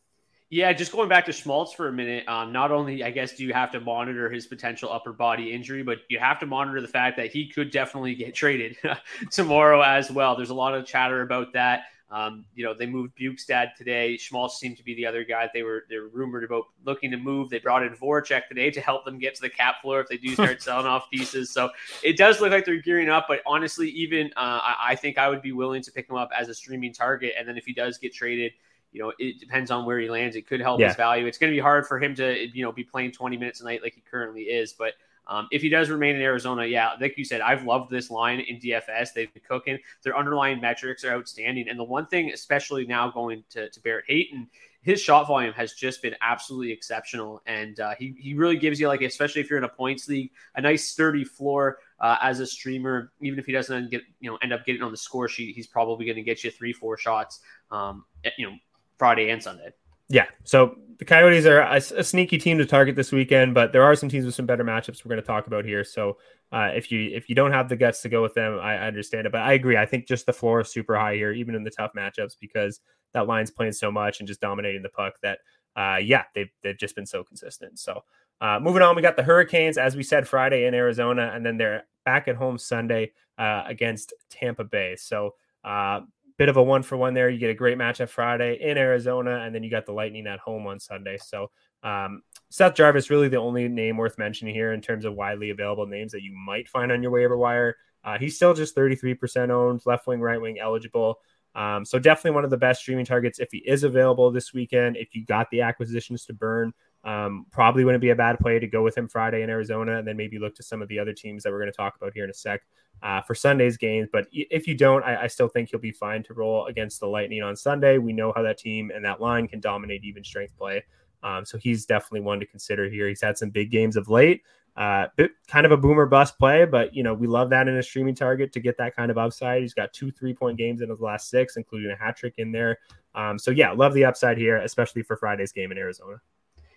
Yeah, 0.50 0.74
just 0.74 0.92
going 0.92 1.08
back 1.08 1.24
to 1.28 1.32
Schmaltz 1.32 1.72
for 1.72 1.88
a 1.88 1.94
minute. 1.94 2.28
Um, 2.28 2.52
not 2.52 2.74
only, 2.74 3.06
I 3.06 3.12
guess, 3.12 3.36
do 3.36 3.46
you 3.46 3.54
have 3.54 3.72
to 3.72 3.80
monitor 3.80 4.30
his 4.30 4.48
potential 4.48 4.92
upper 4.92 5.14
body 5.14 5.54
injury, 5.54 5.82
but 5.82 6.00
you 6.10 6.20
have 6.20 6.40
to 6.42 6.46
monitor 6.46 6.82
the 6.82 6.90
fact 6.90 7.16
that 7.16 7.32
he 7.32 7.48
could 7.48 7.72
definitely 7.72 8.16
get 8.16 8.36
traded 8.36 8.76
tomorrow 9.32 9.82
as 9.82 10.12
well. 10.12 10.36
There's 10.36 10.50
a 10.50 10.54
lot 10.54 10.76
of 10.76 10.86
chatter 10.86 11.22
about 11.22 11.54
that. 11.54 11.84
Um, 12.12 12.44
you 12.54 12.66
know, 12.66 12.74
they 12.74 12.86
moved 12.86 13.18
Bjugstad 13.18 13.76
today. 13.76 14.18
Schmaltz 14.18 14.60
seemed 14.60 14.76
to 14.76 14.84
be 14.84 14.94
the 14.96 15.06
other 15.06 15.24
guy 15.24 15.50
they 15.54 15.64
were 15.64 15.86
they 15.90 15.98
were 15.98 16.10
rumored 16.10 16.44
about 16.44 16.66
looking 16.84 17.10
to 17.12 17.18
move. 17.18 17.50
They 17.50 17.60
brought 17.60 17.84
in 17.84 17.94
Voracek 17.94 18.48
today 18.50 18.70
to 18.70 18.82
help 18.82 19.06
them 19.06 19.18
get 19.18 19.34
to 19.36 19.42
the 19.42 19.50
cap 19.50 19.76
floor 19.82 20.02
if 20.02 20.10
they 20.10 20.18
do 20.18 20.34
start 20.34 20.62
selling 20.62 20.86
off 20.86 21.10
pieces. 21.10 21.52
So 21.52 21.70
it 22.04 22.18
does 22.18 22.42
look 22.42 22.52
like 22.52 22.66
they're 22.66 22.82
gearing 22.82 23.08
up. 23.08 23.26
But 23.30 23.40
honestly, 23.46 23.90
even 23.92 24.28
uh, 24.36 24.60
I, 24.62 24.76
I, 24.90 24.96
think 24.96 25.18
I 25.18 25.30
would 25.30 25.42
be 25.42 25.54
willing 25.54 25.82
to 25.84 25.92
pick 25.92 26.10
him 26.10 26.18
up 26.18 26.30
as 26.38 26.50
a 26.50 26.54
streaming 26.54 26.92
target. 26.92 27.34
And 27.40 27.48
then 27.48 27.58
if 27.58 27.64
he 27.64 27.74
does 27.74 27.98
get 27.98 28.14
traded, 28.14 28.52
you 28.92 29.02
know, 29.02 29.14
it 29.18 29.40
depends 29.40 29.72
on 29.72 29.86
where 29.86 29.98
he 29.98 30.10
lands. 30.10 30.36
It 30.36 30.46
could 30.46 30.60
help 30.60 30.82
yeah. 30.82 30.88
his 30.88 30.98
value. 30.98 31.28
It's 31.28 31.38
going 31.38 31.52
to 31.52 31.56
be 31.56 31.62
hard 31.62 31.88
for 31.88 31.98
him 31.98 32.14
to 32.16 32.50
you 32.54 32.62
know 32.62 32.74
be 32.74 32.84
playing 32.84 33.14
20 33.14 33.38
minutes 33.38 33.62
a 33.62 33.64
night 33.64 33.82
like 33.82 33.94
he 33.96 34.02
currently 34.02 34.44
is, 34.44 34.74
but. 34.74 34.94
Um, 35.28 35.48
if 35.52 35.62
he 35.62 35.70
does 35.70 35.90
remain 35.90 36.16
in 36.16 36.22
Arizona, 36.22 36.66
yeah, 36.66 36.92
like 37.00 37.18
you 37.18 37.26
said, 37.26 37.42
I've 37.42 37.64
loved 37.64 37.90
this 37.90 38.10
line 38.10 38.40
in 38.40 38.60
DFS. 38.60 39.14
They've 39.14 39.34
been 39.34 39.44
cooking. 39.48 39.78
Their 40.04 40.18
underlying 40.18 40.60
metrics 40.60 41.04
are 41.04 41.14
outstanding. 41.14 41.70
And 41.70 41.80
the 41.80 41.84
one 41.84 42.08
thing, 42.08 42.32
especially 42.32 42.86
now 42.86 43.10
going 43.10 43.44
to, 43.52 43.70
to 43.70 43.80
Barrett 43.82 44.06
Hayton, 44.08 44.48
his 44.82 45.00
shot 45.00 45.28
volume 45.28 45.54
has 45.54 45.74
just 45.74 46.02
been 46.02 46.16
absolutely 46.22 46.72
exceptional. 46.72 47.42
And 47.46 47.80
uh, 47.80 47.94
he, 47.98 48.16
he 48.18 48.34
really 48.34 48.58
gives 48.58 48.80
you, 48.80 48.88
like, 48.88 49.02
especially 49.02 49.42
if 49.42 49.50
you're 49.50 49.60
in 49.60 49.64
a 49.64 49.70
points 49.70 50.08
league, 50.08 50.32
a 50.56 50.62
nice 50.62 50.88
sturdy 50.88 51.24
floor 51.24 51.78
uh, 52.00 52.18
as 52.22 52.40
a 52.40 52.48
streamer. 52.48 53.12
Even 53.22 53.38
if 53.38 53.46
he 53.46 53.52
doesn't 53.52 53.92
get, 53.92 54.02
you 54.20 54.30
know, 54.30 54.38
end 54.42 54.54
up 54.54 54.66
getting 54.66 54.82
on 54.82 54.92
the 54.92 54.98
score 54.98 55.28
sheet, 55.28 55.56
he's 55.56 55.68
probably 55.68 56.06
going 56.06 56.16
to 56.16 56.24
get 56.24 56.44
you 56.44 56.50
three, 56.50 56.74
four 56.74 56.98
shots, 56.98 57.42
um, 57.70 58.06
you 58.38 58.50
know, 58.50 58.56
Friday 58.98 59.30
and 59.30 59.42
Sunday. 59.42 59.72
Yeah. 60.12 60.28
So 60.44 60.76
the 61.00 61.06
Coyotes 61.06 61.46
are 61.46 61.62
a, 61.62 61.78
a, 61.78 62.04
sneaky 62.04 62.38
team 62.38 62.58
to 62.60 62.66
target 62.66 62.96
this 62.96 63.12
weekend, 63.12 63.54
but 63.54 63.72
there 63.72 63.82
are 63.82 63.96
some 63.96 64.10
teams 64.10 64.26
with 64.26 64.36
some 64.36 64.46
better 64.46 64.64
matchups 64.64 65.04
we're 65.04 65.10
going 65.10 65.22
to 65.22 65.26
talk 65.26 65.48
about 65.48 65.66
here. 65.66 65.84
So 65.84 66.18
uh, 66.52 66.70
if 66.76 66.92
you 66.92 67.10
if 67.16 67.30
you 67.30 67.34
don't 67.34 67.52
have 67.52 67.70
the 67.70 67.76
guts 67.76 68.02
to 68.02 68.10
go 68.10 68.22
with 68.22 68.34
them, 68.34 68.60
I, 68.60 68.76
I 68.76 68.88
understand 68.88 69.26
it. 69.26 69.32
But 69.32 69.42
I 69.42 69.54
agree. 69.54 69.78
I 69.78 69.86
think 69.86 70.06
just 70.06 70.26
the 70.26 70.34
floor 70.34 70.62
is 70.62 70.70
super 70.70 70.96
high 70.96 71.16
here, 71.16 71.32
even 71.32 71.56
in 71.56 71.64
the 71.64 71.72
tough 71.72 71.92
matchups, 71.98 72.36
because 72.40 72.82
that 73.14 73.26
line's 73.26 73.50
playing 73.50 73.72
so 73.72 73.92
much 73.92 74.20
and 74.20 74.28
just 74.28 74.42
dominating 74.42 74.84
the 74.84 74.90
puck 74.90 75.14
that 75.24 75.40
uh, 75.76 75.98
yeah, 76.02 76.24
they've 76.36 76.52
they've 76.62 76.78
just 76.78 76.96
been 76.96 77.06
so 77.06 77.24
consistent. 77.24 77.80
So 77.80 78.04
uh, 78.42 78.60
moving 78.62 78.82
on, 78.82 78.96
we 78.96 79.02
got 79.02 79.16
the 79.16 79.24
Hurricanes, 79.24 79.78
as 79.78 79.96
we 79.96 80.04
said, 80.04 80.28
Friday 80.28 80.66
in 80.66 80.74
Arizona, 80.74 81.32
and 81.34 81.46
then 81.46 81.58
they're 81.58 81.86
back 82.06 82.28
at 82.28 82.36
home 82.36 82.58
Sunday 82.58 83.14
uh, 83.38 83.64
against 83.66 84.14
Tampa 84.30 84.64
Bay. 84.64 84.96
So 84.98 85.36
uh, 85.64 86.02
bit 86.38 86.50
of 86.50 86.58
a 86.58 86.64
one 86.64 86.84
for 86.84 86.98
one 86.98 87.14
there. 87.14 87.30
You 87.30 87.40
get 87.40 87.50
a 87.50 87.56
great 87.56 87.78
matchup 87.78 88.10
Friday 88.10 88.58
in 88.62 88.78
Arizona, 88.78 89.42
and 89.46 89.54
then 89.54 89.64
you 89.64 89.70
got 89.70 89.86
the 89.86 89.94
Lightning 89.94 90.28
at 90.28 90.40
home 90.40 90.68
on 90.68 90.80
Sunday. 90.80 91.18
So 91.18 91.52
um, 91.84 92.22
Seth 92.50 92.76
Jarvis 92.76 93.10
really 93.10 93.28
the 93.28 93.38
only 93.38 93.68
name 93.68 93.98
worth 93.98 94.18
mentioning 94.18 94.54
here 94.54 94.74
in 94.74 94.82
terms 94.82 95.06
of 95.06 95.14
widely 95.14 95.50
available 95.50 95.88
names 95.88 96.12
that 96.12 96.24
you 96.24 96.34
might 96.34 96.68
find 96.70 96.92
on 96.92 97.02
your 97.02 97.12
waiver 97.12 97.38
wire. 97.38 97.76
Uh, 98.04 98.18
he's 98.18 98.36
still 98.36 98.54
just 98.54 98.76
33% 98.76 99.50
owned, 99.50 99.82
left 99.86 100.08
wing, 100.08 100.20
right 100.20 100.42
wing 100.42 100.60
eligible. 100.60 101.20
Um, 101.54 101.86
so 101.86 102.00
definitely 102.00 102.32
one 102.32 102.46
of 102.46 102.50
the 102.50 102.58
best 102.58 102.82
streaming 102.82 103.06
targets 103.06 103.40
if 103.40 103.50
he 103.52 103.60
is 103.60 103.84
available 103.84 104.32
this 104.32 104.54
weekend. 104.54 104.98
If 104.98 105.14
you 105.14 105.26
got 105.26 105.50
the 105.52 105.62
acquisitions 105.62 106.26
to 106.26 106.34
burn, 106.34 106.74
um, 107.04 107.46
probably 107.52 107.84
wouldn't 107.84 108.02
be 108.02 108.12
a 108.12 108.16
bad 108.16 108.40
play 108.40 108.60
to 108.60 108.68
go 108.68 108.84
with 108.84 108.98
him 108.98 109.08
Friday 109.08 109.42
in 109.42 109.50
Arizona, 109.50 109.98
and 109.98 110.08
then 110.08 110.18
maybe 110.18 110.38
look 110.38 110.56
to 110.56 110.64
some 110.64 110.82
of 110.82 110.88
the 110.88 111.00
other 111.00 111.14
teams 111.14 111.44
that 111.44 111.52
we're 111.52 111.60
going 111.60 111.72
to 111.72 111.76
talk 111.76 111.96
about 111.96 112.14
here 112.14 112.24
in 112.24 112.30
a 112.30 112.34
sec 112.34 112.62
uh, 113.02 113.22
for 113.22 113.34
Sunday's 113.34 113.78
games. 113.78 114.08
But 114.12 114.28
if 114.32 114.68
you 114.68 114.76
don't, 114.76 115.04
I, 115.04 115.24
I, 115.24 115.28
still 115.28 115.48
think 115.48 115.70
he'll 115.70 115.80
be 115.80 115.92
fine 115.92 116.22
to 116.24 116.34
roll 116.34 116.68
against 116.68 117.00
the 117.00 117.08
Lightning 117.08 117.42
on 117.42 117.56
Sunday. 117.56 117.98
We 117.98 118.14
know 118.14 118.32
how 118.36 118.44
that 118.44 118.60
team 118.60 118.92
and 118.94 119.04
that 119.04 119.20
line 119.20 119.48
can 119.48 119.60
dominate 119.60 120.04
even 120.04 120.24
strength 120.24 120.56
play. 120.58 120.84
Um, 121.24 121.46
so 121.46 121.58
he's 121.58 121.86
definitely 121.86 122.22
one 122.22 122.40
to 122.40 122.46
consider 122.46 122.90
here. 122.90 123.08
He's 123.08 123.22
had 123.22 123.38
some 123.38 123.50
big 123.50 123.72
games 123.72 123.96
of 123.96 124.10
late. 124.10 124.44
Uh, 124.78 125.08
bit, 125.18 125.32
kind 125.48 125.66
of 125.66 125.72
a 125.72 125.78
boomer 125.78 126.06
bust 126.06 126.38
play, 126.40 126.64
but 126.64 126.96
you 126.96 127.04
know 127.04 127.14
we 127.14 127.28
love 127.28 127.50
that 127.50 127.68
in 127.68 127.76
a 127.78 127.84
streaming 127.84 128.16
target 128.16 128.54
to 128.54 128.60
get 128.60 128.78
that 128.78 128.96
kind 128.96 129.12
of 129.12 129.18
upside. 129.18 129.62
He's 129.62 129.74
got 129.74 129.92
two 129.92 130.12
three 130.12 130.34
point 130.34 130.58
games 130.58 130.82
in 130.82 130.90
his 130.90 131.02
last 131.02 131.30
six, 131.30 131.58
including 131.58 131.92
a 131.92 131.96
hat 131.96 132.16
trick 132.16 132.36
in 132.38 132.54
there. 132.54 132.80
Um, 133.14 133.38
so 133.38 133.52
yeah, 133.52 133.72
love 133.72 133.94
the 133.94 134.06
upside 134.06 134.38
here, 134.38 134.58
especially 134.58 135.04
for 135.04 135.18
Friday's 135.18 135.52
game 135.52 135.74
in 135.74 135.78
Arizona. 135.78 136.22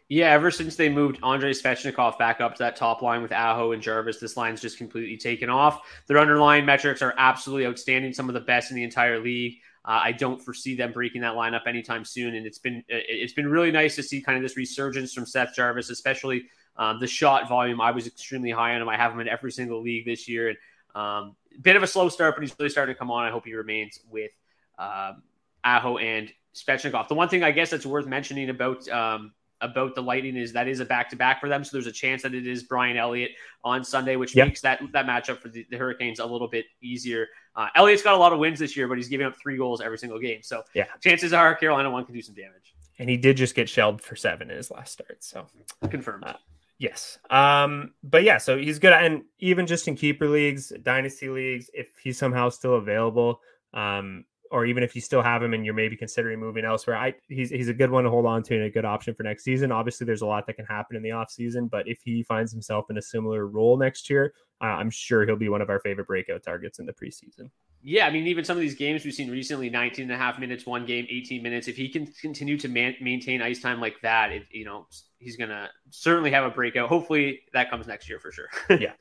Yeah, 0.08 0.30
ever 0.32 0.50
since 0.50 0.76
they 0.76 0.90
moved 0.90 1.18
Andrei 1.24 1.52
Svechnikov 1.52 2.18
back 2.18 2.40
up 2.40 2.54
to 2.56 2.62
that 2.62 2.76
top 2.76 3.00
line 3.00 3.22
with 3.22 3.32
Aho 3.32 3.72
and 3.72 3.82
Jarvis, 3.82 4.18
this 4.18 4.36
line's 4.36 4.60
just 4.60 4.76
completely 4.76 5.16
taken 5.16 5.48
off. 5.48 5.80
Their 6.06 6.18
underlying 6.18 6.66
metrics 6.66 7.00
are 7.00 7.14
absolutely 7.16 7.66
outstanding, 7.66 8.12
some 8.12 8.28
of 8.28 8.34
the 8.34 8.40
best 8.40 8.70
in 8.70 8.76
the 8.76 8.84
entire 8.84 9.18
league. 9.18 9.60
Uh, 9.86 10.00
I 10.04 10.12
don't 10.12 10.40
foresee 10.40 10.76
them 10.76 10.92
breaking 10.92 11.22
that 11.22 11.34
lineup 11.34 11.66
anytime 11.66 12.04
soon, 12.04 12.34
and 12.34 12.46
it's 12.46 12.58
been 12.58 12.82
it's 12.88 13.32
been 13.32 13.48
really 13.48 13.70
nice 13.70 13.96
to 13.96 14.02
see 14.02 14.20
kind 14.20 14.36
of 14.36 14.42
this 14.42 14.56
resurgence 14.56 15.12
from 15.12 15.26
Seth 15.26 15.54
Jarvis, 15.54 15.90
especially 15.90 16.44
um, 16.76 17.00
the 17.00 17.06
shot 17.06 17.48
volume. 17.48 17.80
I 17.80 17.90
was 17.90 18.06
extremely 18.06 18.50
high 18.50 18.74
on 18.74 18.82
him. 18.82 18.88
I 18.88 18.96
have 18.96 19.12
him 19.12 19.20
in 19.20 19.28
every 19.28 19.52
single 19.52 19.82
league 19.82 20.04
this 20.04 20.28
year, 20.28 20.48
and 20.50 20.58
um, 20.94 21.36
bit 21.60 21.76
of 21.76 21.82
a 21.82 21.86
slow 21.86 22.08
start, 22.08 22.34
but 22.34 22.42
he's 22.42 22.54
really 22.58 22.70
starting 22.70 22.94
to 22.94 22.98
come 22.98 23.10
on. 23.10 23.26
I 23.26 23.30
hope 23.30 23.44
he 23.44 23.54
remains 23.54 24.00
with 24.10 24.30
um, 24.78 25.22
Aho 25.64 25.98
and 25.98 26.32
Svechnikov. 26.54 27.08
The 27.08 27.14
one 27.14 27.28
thing 27.28 27.42
I 27.42 27.50
guess 27.50 27.70
that's 27.70 27.86
worth 27.86 28.06
mentioning 28.06 28.50
about 28.50 28.88
um, 28.88 29.32
about 29.60 29.94
the 29.94 30.02
Lightning 30.02 30.36
is 30.36 30.52
that 30.52 30.68
is 30.68 30.80
a 30.80 30.84
back 30.84 31.08
to 31.10 31.16
back 31.16 31.40
for 31.40 31.48
them. 31.48 31.64
So 31.64 31.70
there's 31.72 31.86
a 31.86 31.92
chance 31.92 32.22
that 32.22 32.34
it 32.34 32.46
is 32.46 32.62
Brian 32.64 32.96
Elliott 32.96 33.32
on 33.62 33.84
Sunday, 33.84 34.16
which 34.16 34.34
yep. 34.34 34.48
makes 34.48 34.60
that 34.62 34.80
that 34.92 35.06
matchup 35.06 35.38
for 35.38 35.48
the, 35.48 35.66
the 35.70 35.76
Hurricanes 35.76 36.18
a 36.18 36.26
little 36.26 36.48
bit 36.48 36.66
easier. 36.82 37.28
Uh, 37.56 37.68
Elliott's 37.76 38.02
got 38.02 38.14
a 38.14 38.18
lot 38.18 38.32
of 38.32 38.38
wins 38.38 38.58
this 38.58 38.76
year, 38.76 38.88
but 38.88 38.96
he's 38.98 39.08
giving 39.08 39.26
up 39.26 39.34
three 39.40 39.56
goals 39.56 39.80
every 39.80 39.98
single 39.98 40.18
game. 40.18 40.40
So 40.42 40.62
yeah, 40.74 40.86
chances 41.00 41.32
are 41.32 41.54
Carolina 41.54 41.90
one 41.90 42.04
can 42.04 42.14
do 42.14 42.22
some 42.22 42.34
damage. 42.34 42.74
And 42.98 43.08
he 43.08 43.16
did 43.16 43.36
just 43.36 43.54
get 43.54 43.68
shelled 43.68 44.00
for 44.02 44.16
seven 44.16 44.50
in 44.50 44.56
his 44.56 44.70
last 44.70 44.92
start. 44.92 45.22
So 45.24 45.46
confirmed. 45.90 46.24
Uh, 46.24 46.34
yes. 46.78 47.18
Um, 47.30 47.94
but 48.02 48.22
yeah, 48.22 48.38
so 48.38 48.56
he's 48.56 48.78
good. 48.78 48.92
And 48.92 49.22
even 49.38 49.66
just 49.66 49.88
in 49.88 49.96
keeper 49.96 50.28
leagues, 50.28 50.72
dynasty 50.82 51.28
leagues, 51.28 51.70
if 51.74 51.88
he's 52.02 52.18
somehow 52.18 52.50
still 52.50 52.74
available, 52.74 53.40
um, 53.72 54.24
or 54.50 54.66
even 54.66 54.82
if 54.82 54.94
you 54.94 55.00
still 55.00 55.22
have 55.22 55.42
him 55.42 55.54
and 55.54 55.64
you're 55.64 55.74
maybe 55.74 55.96
considering 55.96 56.38
moving 56.38 56.64
elsewhere, 56.64 56.96
I 56.96 57.14
he's 57.28 57.50
he's 57.50 57.68
a 57.68 57.74
good 57.74 57.90
one 57.90 58.04
to 58.04 58.10
hold 58.10 58.26
on 58.26 58.42
to 58.44 58.54
and 58.54 58.64
a 58.64 58.70
good 58.70 58.84
option 58.84 59.14
for 59.14 59.22
next 59.22 59.44
season. 59.44 59.72
Obviously, 59.72 60.04
there's 60.04 60.22
a 60.22 60.26
lot 60.26 60.46
that 60.46 60.54
can 60.54 60.66
happen 60.66 60.96
in 60.96 61.02
the 61.02 61.10
offseason, 61.10 61.70
but 61.70 61.88
if 61.88 61.98
he 62.04 62.22
finds 62.22 62.52
himself 62.52 62.90
in 62.90 62.98
a 62.98 63.02
similar 63.02 63.46
role 63.46 63.76
next 63.76 64.08
year, 64.10 64.34
uh, 64.60 64.66
I'm 64.66 64.90
sure 64.90 65.26
he'll 65.26 65.36
be 65.36 65.48
one 65.48 65.62
of 65.62 65.70
our 65.70 65.80
favorite 65.80 66.06
breakout 66.06 66.42
targets 66.42 66.78
in 66.78 66.86
the 66.86 66.92
preseason. 66.92 67.50
Yeah, 67.86 68.06
I 68.06 68.10
mean, 68.10 68.26
even 68.28 68.44
some 68.46 68.56
of 68.56 68.62
these 68.62 68.74
games 68.74 69.04
we've 69.04 69.12
seen 69.12 69.30
recently 69.30 69.68
19 69.68 70.04
and 70.04 70.12
a 70.12 70.16
half 70.16 70.38
minutes, 70.38 70.64
one 70.64 70.86
game, 70.86 71.06
18 71.10 71.42
minutes. 71.42 71.68
If 71.68 71.76
he 71.76 71.90
can 71.90 72.06
continue 72.06 72.56
to 72.58 72.68
man- 72.68 72.96
maintain 73.02 73.42
ice 73.42 73.60
time 73.60 73.78
like 73.78 74.00
that, 74.00 74.32
it, 74.32 74.44
you 74.50 74.64
know, 74.64 74.86
he's 75.18 75.36
going 75.36 75.50
to 75.50 75.68
certainly 75.90 76.30
have 76.30 76.44
a 76.44 76.50
breakout. 76.50 76.88
Hopefully 76.88 77.40
that 77.52 77.68
comes 77.68 77.86
next 77.86 78.08
year 78.08 78.18
for 78.18 78.32
sure. 78.32 78.48
yeah. 78.70 78.92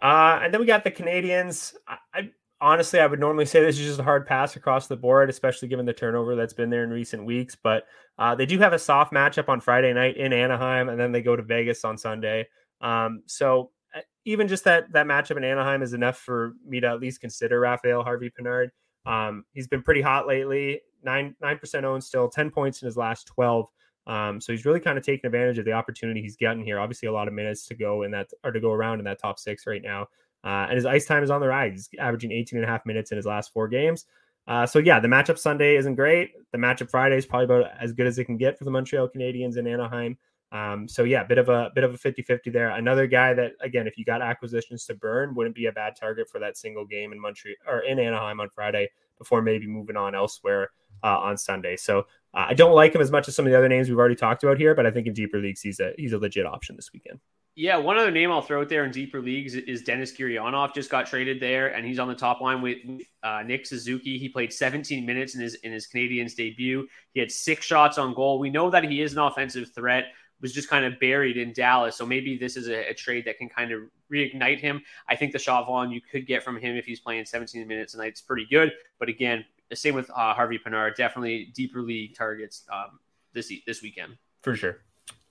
Uh, 0.00 0.40
and 0.42 0.54
then 0.54 0.60
we 0.60 0.66
got 0.66 0.84
the 0.84 0.90
Canadiens. 0.90 1.74
I, 1.86 1.96
I, 2.14 2.30
honestly, 2.64 2.98
I 2.98 3.06
would 3.06 3.20
normally 3.20 3.44
say 3.44 3.60
this 3.60 3.78
is 3.78 3.86
just 3.86 4.00
a 4.00 4.04
hard 4.04 4.26
pass 4.26 4.56
across 4.56 4.86
the 4.86 4.96
board, 4.96 5.28
especially 5.28 5.68
given 5.68 5.84
the 5.84 5.92
turnover 5.92 6.34
that's 6.34 6.54
been 6.54 6.70
there 6.70 6.82
in 6.82 6.88
recent 6.88 7.26
weeks. 7.26 7.54
But 7.54 7.84
uh, 8.18 8.34
they 8.34 8.46
do 8.46 8.58
have 8.58 8.72
a 8.72 8.78
soft 8.78 9.12
matchup 9.12 9.50
on 9.50 9.60
Friday 9.60 9.92
night 9.92 10.16
in 10.16 10.32
Anaheim, 10.32 10.88
and 10.88 10.98
then 10.98 11.12
they 11.12 11.20
go 11.20 11.36
to 11.36 11.42
Vegas 11.42 11.84
on 11.84 11.98
Sunday. 11.98 12.48
Um, 12.80 13.22
so 13.26 13.70
uh, 13.94 14.00
even 14.24 14.48
just 14.48 14.64
that 14.64 14.90
that 14.92 15.06
matchup 15.06 15.36
in 15.36 15.44
Anaheim 15.44 15.82
is 15.82 15.92
enough 15.92 16.16
for 16.16 16.54
me 16.66 16.80
to 16.80 16.86
at 16.86 17.00
least 17.00 17.20
consider 17.20 17.60
Raphael 17.60 18.02
Harvey 18.02 18.30
Pinard. 18.30 18.70
Um, 19.04 19.44
he's 19.52 19.68
been 19.68 19.82
pretty 19.82 20.00
hot 20.00 20.26
lately. 20.26 20.80
Nine 21.02 21.36
nine 21.42 21.58
percent 21.58 21.84
owned 21.84 22.02
still, 22.02 22.30
ten 22.30 22.50
points 22.50 22.80
in 22.80 22.86
his 22.86 22.96
last 22.96 23.26
twelve. 23.26 23.68
Um, 24.06 24.40
so 24.40 24.52
he's 24.52 24.64
really 24.64 24.80
kind 24.80 24.96
of 24.96 25.04
taking 25.04 25.26
advantage 25.26 25.58
of 25.58 25.66
the 25.66 25.72
opportunity 25.72 26.22
he's 26.22 26.36
gotten 26.36 26.64
here. 26.64 26.78
Obviously, 26.78 27.08
a 27.08 27.12
lot 27.12 27.28
of 27.28 27.34
minutes 27.34 27.66
to 27.66 27.74
go 27.74 28.02
in 28.04 28.10
that 28.12 28.30
or 28.42 28.52
to 28.52 28.60
go 28.60 28.72
around 28.72 29.00
in 29.00 29.04
that 29.04 29.20
top 29.20 29.38
six 29.38 29.66
right 29.66 29.82
now. 29.82 30.08
Uh, 30.44 30.66
and 30.68 30.76
his 30.76 30.84
ice 30.84 31.06
time 31.06 31.22
is 31.22 31.30
on 31.30 31.40
the 31.40 31.48
rise. 31.48 31.72
He's 31.72 31.98
averaging 31.98 32.30
18 32.30 32.58
and 32.58 32.64
a 32.64 32.68
half 32.68 32.84
minutes 32.84 33.10
in 33.10 33.16
his 33.16 33.26
last 33.26 33.52
four 33.52 33.66
games. 33.66 34.04
Uh, 34.46 34.66
so 34.66 34.78
yeah, 34.78 35.00
the 35.00 35.08
matchup 35.08 35.38
Sunday 35.38 35.76
isn't 35.76 35.94
great. 35.94 36.32
The 36.52 36.58
matchup 36.58 36.90
Friday 36.90 37.16
is 37.16 37.24
probably 37.24 37.46
about 37.46 37.70
as 37.80 37.92
good 37.92 38.06
as 38.06 38.18
it 38.18 38.24
can 38.24 38.36
get 38.36 38.58
for 38.58 38.64
the 38.64 38.70
Montreal 38.70 39.08
Canadiens 39.08 39.56
in 39.56 39.66
Anaheim. 39.66 40.18
Um, 40.52 40.86
so 40.86 41.02
yeah, 41.02 41.24
bit 41.24 41.38
of 41.38 41.48
a 41.48 41.72
bit 41.74 41.82
of 41.82 41.94
a 41.94 41.98
50-50 41.98 42.52
there. 42.52 42.68
Another 42.70 43.06
guy 43.06 43.32
that 43.34 43.52
again, 43.60 43.86
if 43.86 43.96
you 43.96 44.04
got 44.04 44.22
acquisitions 44.22 44.84
to 44.86 44.94
burn, 44.94 45.34
wouldn't 45.34 45.56
be 45.56 45.66
a 45.66 45.72
bad 45.72 45.96
target 45.98 46.28
for 46.30 46.38
that 46.40 46.56
single 46.56 46.84
game 46.84 47.12
in 47.12 47.20
Montreal 47.20 47.56
or 47.66 47.80
in 47.80 47.98
Anaheim 47.98 48.38
on 48.38 48.50
Friday 48.50 48.90
before 49.18 49.42
maybe 49.42 49.66
moving 49.66 49.96
on 49.96 50.14
elsewhere 50.14 50.70
uh, 51.02 51.18
on 51.18 51.36
Sunday. 51.38 51.76
So 51.76 52.00
uh, 52.34 52.46
I 52.48 52.54
don't 52.54 52.74
like 52.74 52.94
him 52.94 53.00
as 53.00 53.10
much 53.10 53.26
as 53.28 53.34
some 53.34 53.46
of 53.46 53.52
the 53.52 53.58
other 53.58 53.68
names 53.68 53.88
we've 53.88 53.98
already 53.98 54.14
talked 54.14 54.44
about 54.44 54.58
here, 54.58 54.74
but 54.74 54.86
I 54.86 54.90
think 54.90 55.06
in 55.06 55.14
deeper 55.14 55.38
leagues 55.38 55.60
he's 55.60 55.80
a 55.80 55.92
he's 55.96 56.12
a 56.12 56.18
legit 56.18 56.46
option 56.46 56.76
this 56.76 56.92
weekend. 56.92 57.18
Yeah, 57.56 57.76
one 57.76 57.96
other 57.96 58.10
name 58.10 58.32
I'll 58.32 58.42
throw 58.42 58.62
out 58.62 58.68
there 58.68 58.84
in 58.84 58.90
deeper 58.90 59.20
leagues 59.20 59.54
is 59.54 59.82
Denis 59.82 60.12
Gurianov. 60.12 60.74
Just 60.74 60.90
got 60.90 61.06
traded 61.06 61.38
there, 61.38 61.68
and 61.68 61.86
he's 61.86 62.00
on 62.00 62.08
the 62.08 62.14
top 62.14 62.40
line 62.40 62.60
with 62.60 62.78
uh, 63.22 63.44
Nick 63.46 63.64
Suzuki. 63.64 64.18
He 64.18 64.28
played 64.28 64.52
17 64.52 65.06
minutes 65.06 65.36
in 65.36 65.40
his 65.40 65.54
in 65.56 65.70
his 65.70 65.86
Canadiens 65.86 66.34
debut. 66.34 66.88
He 67.12 67.20
had 67.20 67.30
six 67.30 67.64
shots 67.64 67.96
on 67.96 68.12
goal. 68.12 68.40
We 68.40 68.50
know 68.50 68.70
that 68.70 68.82
he 68.82 69.02
is 69.02 69.12
an 69.12 69.20
offensive 69.20 69.72
threat. 69.72 70.06
Was 70.40 70.52
just 70.52 70.68
kind 70.68 70.84
of 70.84 70.98
buried 70.98 71.36
in 71.36 71.52
Dallas, 71.52 71.96
so 71.96 72.04
maybe 72.04 72.36
this 72.36 72.56
is 72.56 72.68
a, 72.68 72.90
a 72.90 72.94
trade 72.94 73.24
that 73.26 73.38
can 73.38 73.48
kind 73.48 73.70
of 73.70 73.82
reignite 74.12 74.58
him. 74.58 74.82
I 75.08 75.14
think 75.14 75.32
the 75.32 75.38
shot 75.38 75.64
volume 75.64 75.92
you 75.92 76.00
could 76.00 76.26
get 76.26 76.42
from 76.42 76.58
him 76.58 76.76
if 76.76 76.84
he's 76.84 77.00
playing 77.00 77.24
17 77.24 77.66
minutes 77.66 77.94
a 77.94 77.98
night 77.98 78.14
is 78.14 78.20
pretty 78.20 78.46
good. 78.50 78.72
But 78.98 79.08
again, 79.08 79.44
the 79.70 79.76
same 79.76 79.94
with 79.94 80.10
uh, 80.10 80.34
Harvey 80.34 80.58
Pinard. 80.58 80.96
Definitely 80.96 81.52
deeper 81.54 81.82
league 81.82 82.16
targets 82.16 82.64
um, 82.70 82.98
this 83.32 83.52
this 83.64 83.80
weekend 83.80 84.18
for 84.42 84.56
sure. 84.56 84.80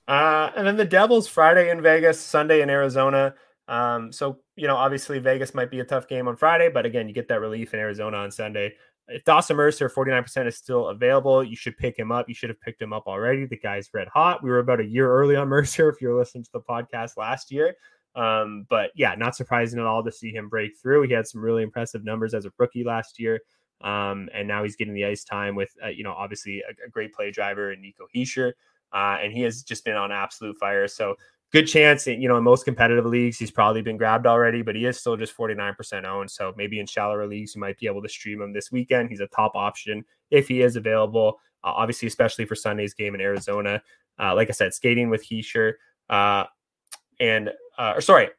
Uh, 0.08 0.52
and 0.56 0.68
then 0.68 0.78
the 0.78 0.86
Devils 0.86 1.28
Friday 1.28 1.70
in 1.70 1.82
Vegas, 1.82 2.20
Sunday 2.20 2.62
in 2.62 2.70
Arizona. 2.70 3.36
Um, 3.68 4.12
so 4.12 4.40
you 4.56 4.68
know, 4.68 4.76
obviously 4.76 5.20
Vegas 5.20 5.54
might 5.54 5.72
be 5.72 5.80
a 5.80 5.86
tough 5.86 6.08
game 6.08 6.28
on 6.28 6.36
Friday, 6.36 6.70
but 6.70 6.86
again, 6.86 7.08
you 7.08 7.14
get 7.14 7.28
that 7.30 7.40
relief 7.40 7.74
in 7.74 7.80
Arizona 7.80 8.18
on 8.18 8.32
Sunday. 8.32 8.74
If 9.08 9.26
Dawson 9.26 9.58
Mercer, 9.58 9.90
49% 9.90 10.48
is 10.48 10.56
still 10.56 10.88
available, 10.88 11.44
you 11.44 11.56
should 11.56 11.78
pick 11.78 11.98
him 11.98 12.12
up. 12.12 12.30
You 12.30 12.36
should 12.36 12.50
have 12.50 12.62
picked 12.62 12.82
him 12.82 12.94
up 12.94 13.04
already. 13.06 13.46
The 13.46 13.58
guy's 13.58 13.90
red 13.94 14.08
hot. 14.08 14.44
We 14.44 14.50
were 14.50 14.60
about 14.60 14.80
a 14.80 14.86
year 14.86 15.12
early 15.12 15.36
on 15.36 15.48
Mercer 15.50 15.90
if 15.90 16.02
you 16.02 16.10
were 16.10 16.20
listening 16.20 16.46
to 16.46 16.52
the 16.54 16.62
podcast 16.62 17.18
last 17.18 17.52
year. 17.52 17.76
Um, 18.16 18.66
but 18.70 18.92
yeah, 18.96 19.16
not 19.16 19.36
surprising 19.36 19.80
at 19.80 19.86
all 19.86 20.04
to 20.04 20.12
see 20.12 20.32
him 20.32 20.48
break 20.48 20.78
through. 20.80 21.04
He 21.04 21.14
had 21.14 21.28
some 21.28 21.42
really 21.42 21.64
impressive 21.64 22.06
numbers 22.06 22.34
as 22.34 22.46
a 22.46 22.52
rookie 22.58 22.84
last 22.84 23.20
year. 23.20 23.42
Um, 23.82 24.30
and 24.34 24.48
now 24.48 24.64
he's 24.64 24.78
getting 24.78 24.94
the 24.94 25.06
ice 25.06 25.26
time 25.26 25.56
with, 25.56 25.72
uh, 25.84 25.90
you 25.90 26.04
know, 26.04 26.14
obviously 26.14 26.62
a, 26.62 26.86
a, 26.86 26.90
great 26.90 27.14
play 27.14 27.32
driver 27.32 27.72
and 27.72 27.82
Nico 27.82 28.06
Hischier 28.16 28.54
uh, 28.94 29.18
and 29.22 29.34
he 29.34 29.42
has 29.42 29.64
just 29.64 29.84
been 29.84 29.96
on 29.96 30.12
absolute 30.12 30.58
fire. 30.58 30.88
So 30.88 31.16
good 31.52 31.68
chance, 31.68 32.08
you 32.08 32.28
know, 32.28 32.38
in 32.38 32.44
most 32.44 32.66
competitive 32.66 33.06
leagues, 33.06 33.38
he's 33.38 33.52
probably 33.52 33.82
been 33.82 33.98
grabbed 33.98 34.26
already, 34.26 34.62
but 34.62 34.76
he 34.76 34.86
is 34.86 35.00
still 35.00 35.16
just 35.16 35.36
49% 35.38 36.04
owned. 36.04 36.30
So 36.30 36.54
maybe 36.58 36.80
in 36.80 36.88
shallower 36.88 37.28
leagues, 37.28 37.56
you 37.56 37.62
might 37.62 37.78
be 37.78 37.86
able 37.86 38.02
to 38.02 38.10
stream 38.10 38.42
him 38.42 38.54
this 38.54 38.72
weekend. 38.72 39.10
He's 39.10 39.20
a 39.20 39.28
top 39.28 39.52
option 39.56 40.04
if 40.32 40.48
he 40.48 40.62
is 40.62 40.76
available, 40.76 41.40
uh, 41.64 41.74
obviously, 41.76 42.08
especially 42.08 42.46
for 42.46 42.56
Sunday's 42.56 42.94
game 42.94 43.14
in 43.14 43.22
Arizona. 43.22 43.82
Uh, 44.20 44.34
like 44.36 44.50
I 44.50 44.52
said, 44.52 44.74
skating 44.74 45.10
with 45.10 45.24
Hischier. 45.28 45.74
Uh, 46.10 46.46
and, 47.20 47.52
uh, 47.78 47.94
or 47.96 48.02
sorry, 48.02 48.30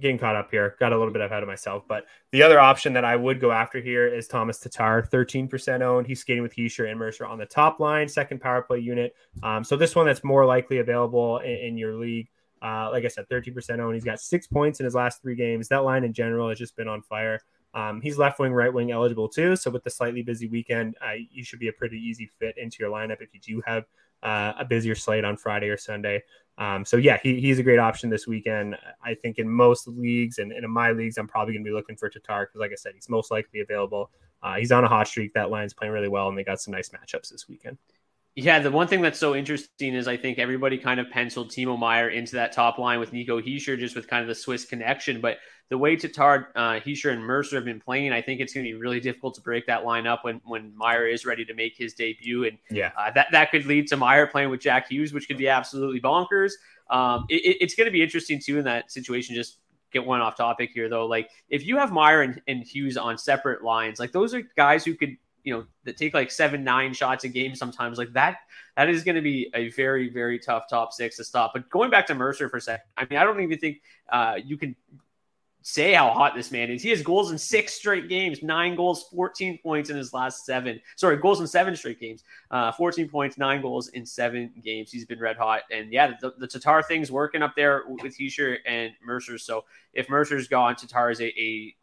getting 0.00 0.18
caught 0.18 0.36
up 0.36 0.50
here. 0.50 0.76
Got 0.78 0.92
a 0.92 0.98
little 0.98 1.12
bit 1.12 1.22
ahead 1.22 1.42
of 1.42 1.48
myself. 1.48 1.84
But 1.88 2.06
the 2.32 2.42
other 2.42 2.60
option 2.60 2.92
that 2.92 3.04
I 3.04 3.16
would 3.16 3.40
go 3.40 3.50
after 3.50 3.80
here 3.80 4.06
is 4.06 4.28
Thomas 4.28 4.58
Tatar, 4.58 5.08
13% 5.10 5.80
owned. 5.80 6.06
He's 6.06 6.20
skating 6.20 6.42
with 6.42 6.54
Hischier 6.54 6.90
and 6.90 6.98
Mercer 6.98 7.26
on 7.26 7.38
the 7.38 7.46
top 7.46 7.80
line, 7.80 8.08
second 8.08 8.40
power 8.40 8.62
play 8.62 8.78
unit. 8.78 9.14
Um, 9.42 9.64
so 9.64 9.76
this 9.76 9.94
one 9.94 10.06
that's 10.06 10.24
more 10.24 10.44
likely 10.44 10.78
available 10.78 11.38
in, 11.38 11.56
in 11.56 11.78
your 11.78 11.94
league. 11.94 12.28
Uh, 12.62 12.90
like 12.90 13.04
I 13.04 13.08
said, 13.08 13.28
13% 13.28 13.78
owned. 13.78 13.94
He's 13.94 14.04
got 14.04 14.20
six 14.20 14.46
points 14.46 14.80
in 14.80 14.84
his 14.84 14.94
last 14.94 15.22
three 15.22 15.36
games. 15.36 15.68
That 15.68 15.84
line 15.84 16.04
in 16.04 16.12
general 16.12 16.48
has 16.48 16.58
just 16.58 16.76
been 16.76 16.88
on 16.88 17.02
fire. 17.02 17.40
Um, 17.74 18.00
he's 18.00 18.16
left 18.16 18.38
wing, 18.38 18.52
right 18.52 18.72
wing 18.72 18.90
eligible 18.90 19.28
too. 19.28 19.54
So 19.54 19.70
with 19.70 19.84
the 19.84 19.90
slightly 19.90 20.22
busy 20.22 20.48
weekend, 20.48 20.96
uh, 21.02 21.12
you 21.30 21.44
should 21.44 21.58
be 21.58 21.68
a 21.68 21.72
pretty 21.72 21.98
easy 21.98 22.30
fit 22.38 22.56
into 22.56 22.78
your 22.80 22.90
lineup 22.90 23.20
if 23.20 23.34
you 23.34 23.40
do 23.40 23.62
have 23.66 23.84
uh, 24.22 24.54
a 24.58 24.64
busier 24.64 24.94
slate 24.94 25.24
on 25.24 25.36
Friday 25.36 25.68
or 25.68 25.76
Sunday. 25.76 26.22
Um, 26.58 26.84
so 26.84 26.96
yeah, 26.96 27.18
he, 27.22 27.40
he's 27.40 27.58
a 27.58 27.62
great 27.62 27.78
option 27.78 28.08
this 28.08 28.26
weekend. 28.26 28.76
I 29.04 29.14
think 29.14 29.38
in 29.38 29.48
most 29.48 29.86
leagues 29.86 30.38
and, 30.38 30.52
and 30.52 30.64
in 30.64 30.70
my 30.70 30.90
leagues, 30.90 31.18
I'm 31.18 31.28
probably 31.28 31.52
going 31.54 31.64
to 31.64 31.68
be 31.68 31.74
looking 31.74 31.96
for 31.96 32.08
Tatar 32.08 32.46
because, 32.46 32.60
like 32.60 32.72
I 32.72 32.76
said, 32.76 32.92
he's 32.94 33.08
most 33.08 33.30
likely 33.30 33.60
available. 33.60 34.10
uh, 34.42 34.56
he's 34.56 34.72
on 34.72 34.84
a 34.84 34.88
hot 34.88 35.08
streak. 35.08 35.32
That 35.34 35.50
line's 35.50 35.74
playing 35.74 35.92
really 35.92 36.08
well, 36.08 36.28
and 36.28 36.38
they 36.38 36.44
got 36.44 36.60
some 36.60 36.72
nice 36.72 36.90
matchups 36.90 37.30
this 37.30 37.48
weekend. 37.48 37.78
Yeah, 38.36 38.58
the 38.58 38.70
one 38.70 38.86
thing 38.86 39.00
that's 39.00 39.18
so 39.18 39.34
interesting 39.34 39.94
is 39.94 40.06
I 40.06 40.18
think 40.18 40.38
everybody 40.38 40.76
kind 40.76 41.00
of 41.00 41.08
penciled 41.10 41.50
Timo 41.50 41.78
Meier 41.78 42.10
into 42.10 42.36
that 42.36 42.52
top 42.52 42.76
line 42.76 43.00
with 43.00 43.10
Nico 43.14 43.40
Hischier 43.40 43.78
just 43.78 43.96
with 43.96 44.08
kind 44.08 44.20
of 44.20 44.28
the 44.28 44.34
Swiss 44.34 44.66
connection. 44.66 45.22
But 45.22 45.38
the 45.70 45.78
way 45.78 45.96
Tatar, 45.96 46.48
uh, 46.54 46.78
Hischier, 46.78 47.14
and 47.14 47.24
Mercer 47.24 47.56
have 47.56 47.64
been 47.64 47.80
playing, 47.80 48.12
I 48.12 48.20
think 48.20 48.42
it's 48.42 48.52
going 48.52 48.66
to 48.66 48.70
be 48.70 48.78
really 48.78 49.00
difficult 49.00 49.36
to 49.36 49.40
break 49.40 49.66
that 49.68 49.86
line 49.86 50.06
up 50.06 50.22
when 50.22 50.42
when 50.44 50.76
Meier 50.76 51.06
is 51.06 51.24
ready 51.24 51.46
to 51.46 51.54
make 51.54 51.78
his 51.78 51.94
debut. 51.94 52.44
And 52.44 52.58
yeah, 52.70 52.92
uh, 52.98 53.10
that 53.12 53.28
that 53.32 53.50
could 53.50 53.64
lead 53.64 53.86
to 53.88 53.96
Meier 53.96 54.26
playing 54.26 54.50
with 54.50 54.60
Jack 54.60 54.90
Hughes, 54.90 55.14
which 55.14 55.26
could 55.28 55.38
be 55.38 55.48
absolutely 55.48 56.02
bonkers. 56.02 56.52
Um, 56.90 57.24
it, 57.30 57.56
it's 57.62 57.74
going 57.74 57.86
to 57.86 57.90
be 57.90 58.02
interesting 58.02 58.38
too 58.38 58.58
in 58.58 58.66
that 58.66 58.92
situation. 58.92 59.34
Just 59.34 59.60
get 59.94 60.04
one 60.04 60.20
off 60.20 60.36
topic 60.36 60.72
here 60.74 60.90
though. 60.90 61.06
Like 61.06 61.30
if 61.48 61.64
you 61.64 61.78
have 61.78 61.90
Meier 61.90 62.20
and, 62.20 62.42
and 62.46 62.62
Hughes 62.62 62.98
on 62.98 63.16
separate 63.16 63.64
lines, 63.64 63.98
like 63.98 64.12
those 64.12 64.34
are 64.34 64.42
guys 64.58 64.84
who 64.84 64.94
could 64.94 65.16
you 65.46 65.54
know 65.54 65.64
that 65.84 65.96
take 65.96 66.12
like 66.12 66.30
seven 66.30 66.64
nine 66.64 66.92
shots 66.92 67.24
a 67.24 67.28
game 67.28 67.54
sometimes 67.54 67.96
like 67.96 68.12
that 68.12 68.38
that 68.76 68.90
is 68.90 69.04
going 69.04 69.14
to 69.14 69.22
be 69.22 69.48
a 69.54 69.70
very 69.70 70.10
very 70.10 70.38
tough 70.38 70.64
top 70.68 70.92
six 70.92 71.16
to 71.16 71.24
stop. 71.24 71.52
But 71.54 71.70
going 71.70 71.88
back 71.88 72.06
to 72.08 72.14
mercer 72.14 72.48
for 72.50 72.58
a 72.58 72.60
second 72.60 72.84
i 72.96 73.06
mean 73.08 73.18
i 73.18 73.24
don't 73.24 73.40
even 73.40 73.58
think 73.58 73.80
uh, 74.10 74.34
you 74.44 74.58
can 74.58 74.74
say 75.62 75.94
how 75.94 76.10
hot 76.10 76.32
this 76.36 76.52
man 76.52 76.70
is. 76.70 76.80
He 76.80 76.90
has 76.90 77.02
goals 77.02 77.32
in 77.32 77.38
six 77.38 77.74
straight 77.74 78.08
games 78.08 78.40
nine 78.40 78.76
goals 78.76 79.06
14 79.12 79.58
points 79.62 79.90
in 79.90 79.96
his 79.96 80.12
last 80.12 80.44
seven 80.44 80.80
sorry 80.94 81.16
goals 81.16 81.40
in 81.40 81.46
seven 81.48 81.74
straight 81.74 81.98
games 81.98 82.22
uh, 82.52 82.70
14 82.70 83.08
points 83.08 83.36
nine 83.36 83.60
goals 83.62 83.88
in 83.88 84.06
seven 84.06 84.52
games. 84.62 84.92
He's 84.92 85.04
been 85.04 85.18
red 85.18 85.36
hot. 85.36 85.62
And 85.72 85.92
yeah 85.92 86.12
the, 86.20 86.34
the 86.38 86.46
tatar 86.46 86.82
thing's 86.84 87.10
working 87.10 87.42
up 87.42 87.56
there 87.56 87.82
with 87.88 88.16
Hischier 88.16 88.58
and 88.64 88.92
mercer. 89.04 89.38
So 89.38 89.64
if 89.92 90.08
mercer's 90.08 90.46
gone 90.46 90.76
tatar 90.76 91.10
is 91.10 91.20
a, 91.20 91.36
a 91.36 91.74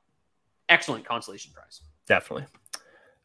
excellent 0.70 1.06
consolation 1.06 1.52
prize. 1.54 1.82
Definitely 2.08 2.46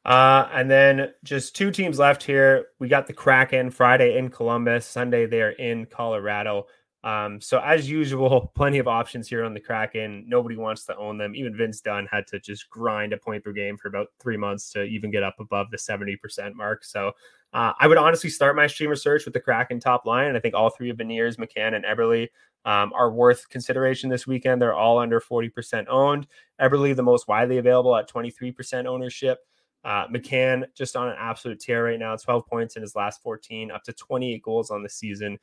uh, 0.08 0.48
and 0.54 0.70
then 0.70 1.12
just 1.22 1.54
two 1.54 1.70
teams 1.70 1.98
left 1.98 2.22
here. 2.22 2.68
We 2.78 2.88
got 2.88 3.06
the 3.06 3.12
Kraken 3.12 3.70
Friday 3.70 4.16
in 4.16 4.30
Columbus, 4.30 4.86
Sunday 4.86 5.26
they're 5.26 5.50
in 5.50 5.84
Colorado. 5.84 6.66
Um, 7.04 7.42
so 7.42 7.60
as 7.60 7.90
usual, 7.90 8.50
plenty 8.56 8.78
of 8.78 8.88
options 8.88 9.28
here 9.28 9.44
on 9.44 9.52
the 9.52 9.60
Kraken. 9.60 10.24
Nobody 10.26 10.56
wants 10.56 10.86
to 10.86 10.96
own 10.96 11.18
them. 11.18 11.34
Even 11.34 11.54
Vince 11.54 11.82
Dunn 11.82 12.08
had 12.10 12.26
to 12.28 12.40
just 12.40 12.70
grind 12.70 13.12
a 13.12 13.18
point 13.18 13.44
per 13.44 13.52
game 13.52 13.76
for 13.76 13.88
about 13.88 14.06
three 14.18 14.38
months 14.38 14.70
to 14.72 14.82
even 14.84 15.10
get 15.10 15.22
up 15.22 15.36
above 15.40 15.70
the 15.70 15.76
70% 15.76 16.16
mark. 16.54 16.84
So 16.84 17.12
uh, 17.52 17.74
I 17.78 17.86
would 17.86 17.98
honestly 17.98 18.30
start 18.30 18.56
my 18.56 18.66
streamer 18.66 18.96
search 18.96 19.26
with 19.26 19.34
the 19.34 19.40
Kraken 19.40 19.78
top 19.78 20.06
line. 20.06 20.28
And 20.28 20.38
I 20.38 20.40
think 20.40 20.54
all 20.54 20.70
three 20.70 20.88
of 20.88 20.96
Beniers, 20.96 21.36
McCann, 21.36 21.74
and 21.74 21.84
Eberle 21.84 22.28
um, 22.64 22.94
are 22.94 23.12
worth 23.12 23.46
consideration 23.50 24.08
this 24.08 24.26
weekend. 24.26 24.62
They're 24.62 24.74
all 24.74 24.98
under 24.98 25.20
40% 25.20 25.86
owned. 25.86 26.26
Eberle, 26.58 26.96
the 26.96 27.02
most 27.02 27.28
widely 27.28 27.58
available 27.58 27.94
at 27.94 28.10
23% 28.10 28.86
ownership. 28.86 29.40
Uh, 29.84 30.06
McCann 30.08 30.64
just 30.74 30.96
on 30.96 31.08
an 31.08 31.16
absolute 31.18 31.60
tear 31.60 31.84
right 31.84 31.98
now, 31.98 32.16
12 32.16 32.46
points 32.46 32.76
in 32.76 32.82
his 32.82 32.94
last 32.94 33.22
14, 33.22 33.70
up 33.70 33.82
to 33.84 33.92
28 33.92 34.42
goals 34.42 34.70
on 34.70 34.82
the 34.82 34.88
season. 34.88 35.38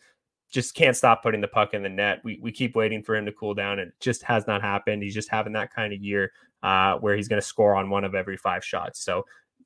Just 0.51 0.75
can't 0.75 0.95
stop 0.95 1.23
putting 1.23 1.41
the 1.41 1.47
puck 1.47 1.73
in 1.73 1.83
the 1.83 1.89
net. 1.89 2.21
We, 2.23 2.39
we 2.41 2.51
keep 2.51 2.75
waiting 2.75 3.01
for 3.01 3.15
him 3.15 3.25
to 3.25 3.31
cool 3.31 3.53
down, 3.53 3.79
and 3.79 3.89
it 3.89 3.95
just 3.99 4.23
has 4.23 4.45
not 4.47 4.61
happened. 4.61 5.03
He's 5.03 5.13
just 5.13 5.29
having 5.29 5.53
that 5.53 5.73
kind 5.73 5.93
of 5.93 5.99
year 5.99 6.31
uh, 6.63 6.97
where 6.97 7.15
he's 7.15 7.27
going 7.27 7.41
to 7.41 7.47
score 7.47 7.75
on 7.75 7.89
one 7.89 8.03
of 8.03 8.15
every 8.15 8.37
five 8.37 8.63
shots. 8.63 8.99
So 9.03 9.25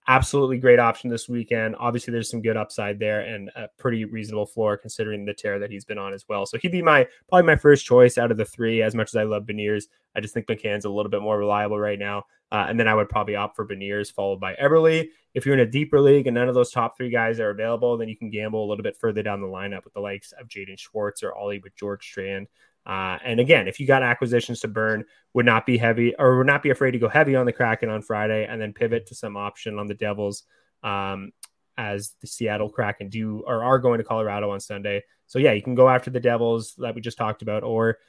absolutely 0.10 0.58
great 0.58 0.80
option 0.80 1.08
this 1.08 1.30
weekend. 1.30 1.76
Obviously, 1.80 2.12
there's 2.12 2.32
some 2.32 2.42
good 2.42 2.58
upside 2.58 2.98
there 2.98 3.22
and 3.22 3.50
a 3.56 3.68
pretty 3.78 4.06
reasonable 4.06 4.48
floor 4.48 4.76
considering 4.76 5.24
the 5.24 5.34
tear 5.36 5.60
that 5.60 5.70
he's 5.70 5.86
been 5.86 6.00
on 6.00 6.14
as 6.14 6.26
well. 6.28 6.48
So 6.48 6.58
he'd 6.58 6.72
be 6.72 6.82
my 6.82 7.08
probably 7.30 7.46
my 7.46 7.56
first 7.56 7.86
choice 7.86 8.18
out 8.18 8.32
of 8.32 8.38
the 8.38 8.44
three. 8.44 8.82
As 8.82 8.96
much 8.96 9.10
as 9.12 9.16
I 9.16 9.24
love 9.24 9.44
Beniers, 9.44 9.84
I 10.16 10.20
just 10.20 10.34
think 10.34 10.48
McCann's 10.48 10.86
a 10.86 10.90
little 10.90 11.12
bit 11.12 11.22
more 11.22 11.38
reliable 11.38 11.80
right 11.80 12.00
now. 12.00 12.24
Uh, 12.52 12.66
and 12.68 12.80
then 12.80 12.88
I 12.88 12.96
would 12.96 13.08
probably 13.08 13.36
opt 13.36 13.56
for 13.56 13.68
Beniers 13.68 14.12
followed 14.12 14.40
by 14.40 14.56
Eberle. 14.56 15.08
If 15.36 15.46
you're 15.46 15.54
in 15.54 15.62
a 15.62 15.66
deeper 15.68 16.02
league 16.02 16.26
and 16.26 16.34
none 16.34 16.50
of 16.50 16.56
those 16.56 16.72
top 16.72 16.98
three 16.98 17.12
guys 17.12 17.40
are 17.40 17.52
available, 17.52 17.96
then 17.96 18.10
you 18.10 18.18
can 18.18 18.32
gamble 18.32 18.66
a 18.66 18.68
little 18.68 18.82
bit 18.82 18.98
further 18.98 19.22
down 19.22 19.42
the 19.42 19.48
lineup 19.48 19.84
with 19.84 19.94
the 19.94 20.00
likes 20.00 20.32
of 20.32 20.48
Jaden 20.48 20.80
Schwartz 20.80 21.22
or 21.22 21.36
Ollie 21.36 21.62
Bjorkstrand. 21.80 22.48
Uh, 22.86 23.18
and 23.24 23.40
again, 23.40 23.68
if 23.68 23.80
you 23.80 23.86
got 23.86 24.04
acquisitions 24.04 24.62
to 24.62 24.68
burn, 24.68 25.06
would 25.34 25.46
not 25.46 25.66
be 25.66 25.78
heavy 25.78 26.16
or 26.18 26.38
would 26.38 26.48
not 26.48 26.64
be 26.64 26.70
afraid 26.70 26.92
to 26.92 27.00
go 27.00 27.10
heavy 27.10 27.36
on 27.36 27.46
the 27.46 27.54
Kraken 27.54 27.90
on 27.90 28.02
Friday 28.02 28.48
and 28.50 28.60
then 28.60 28.74
pivot 28.74 29.06
to 29.08 29.16
some 29.16 29.38
option 29.38 29.78
on 29.78 29.88
the 29.88 29.94
Devils 29.94 30.44
um, 30.84 31.32
as 31.78 32.16
the 32.22 32.28
Seattle 32.28 32.70
Kraken 32.70 33.10
do 33.10 33.44
or 33.46 33.64
are 33.64 33.80
going 33.80 34.00
to 34.00 34.04
Colorado 34.04 34.50
on 34.52 34.60
Sunday. 34.60 35.04
So 35.28 35.38
yeah, 35.38 35.52
you 35.52 35.62
can 35.62 35.76
go 35.76 35.88
after 35.88 36.10
the 36.10 36.20
Devils 36.20 36.74
that 36.80 36.96
we 36.96 37.02
just 37.02 37.18
talked 37.18 37.44
about, 37.44 37.64
or 37.64 38.00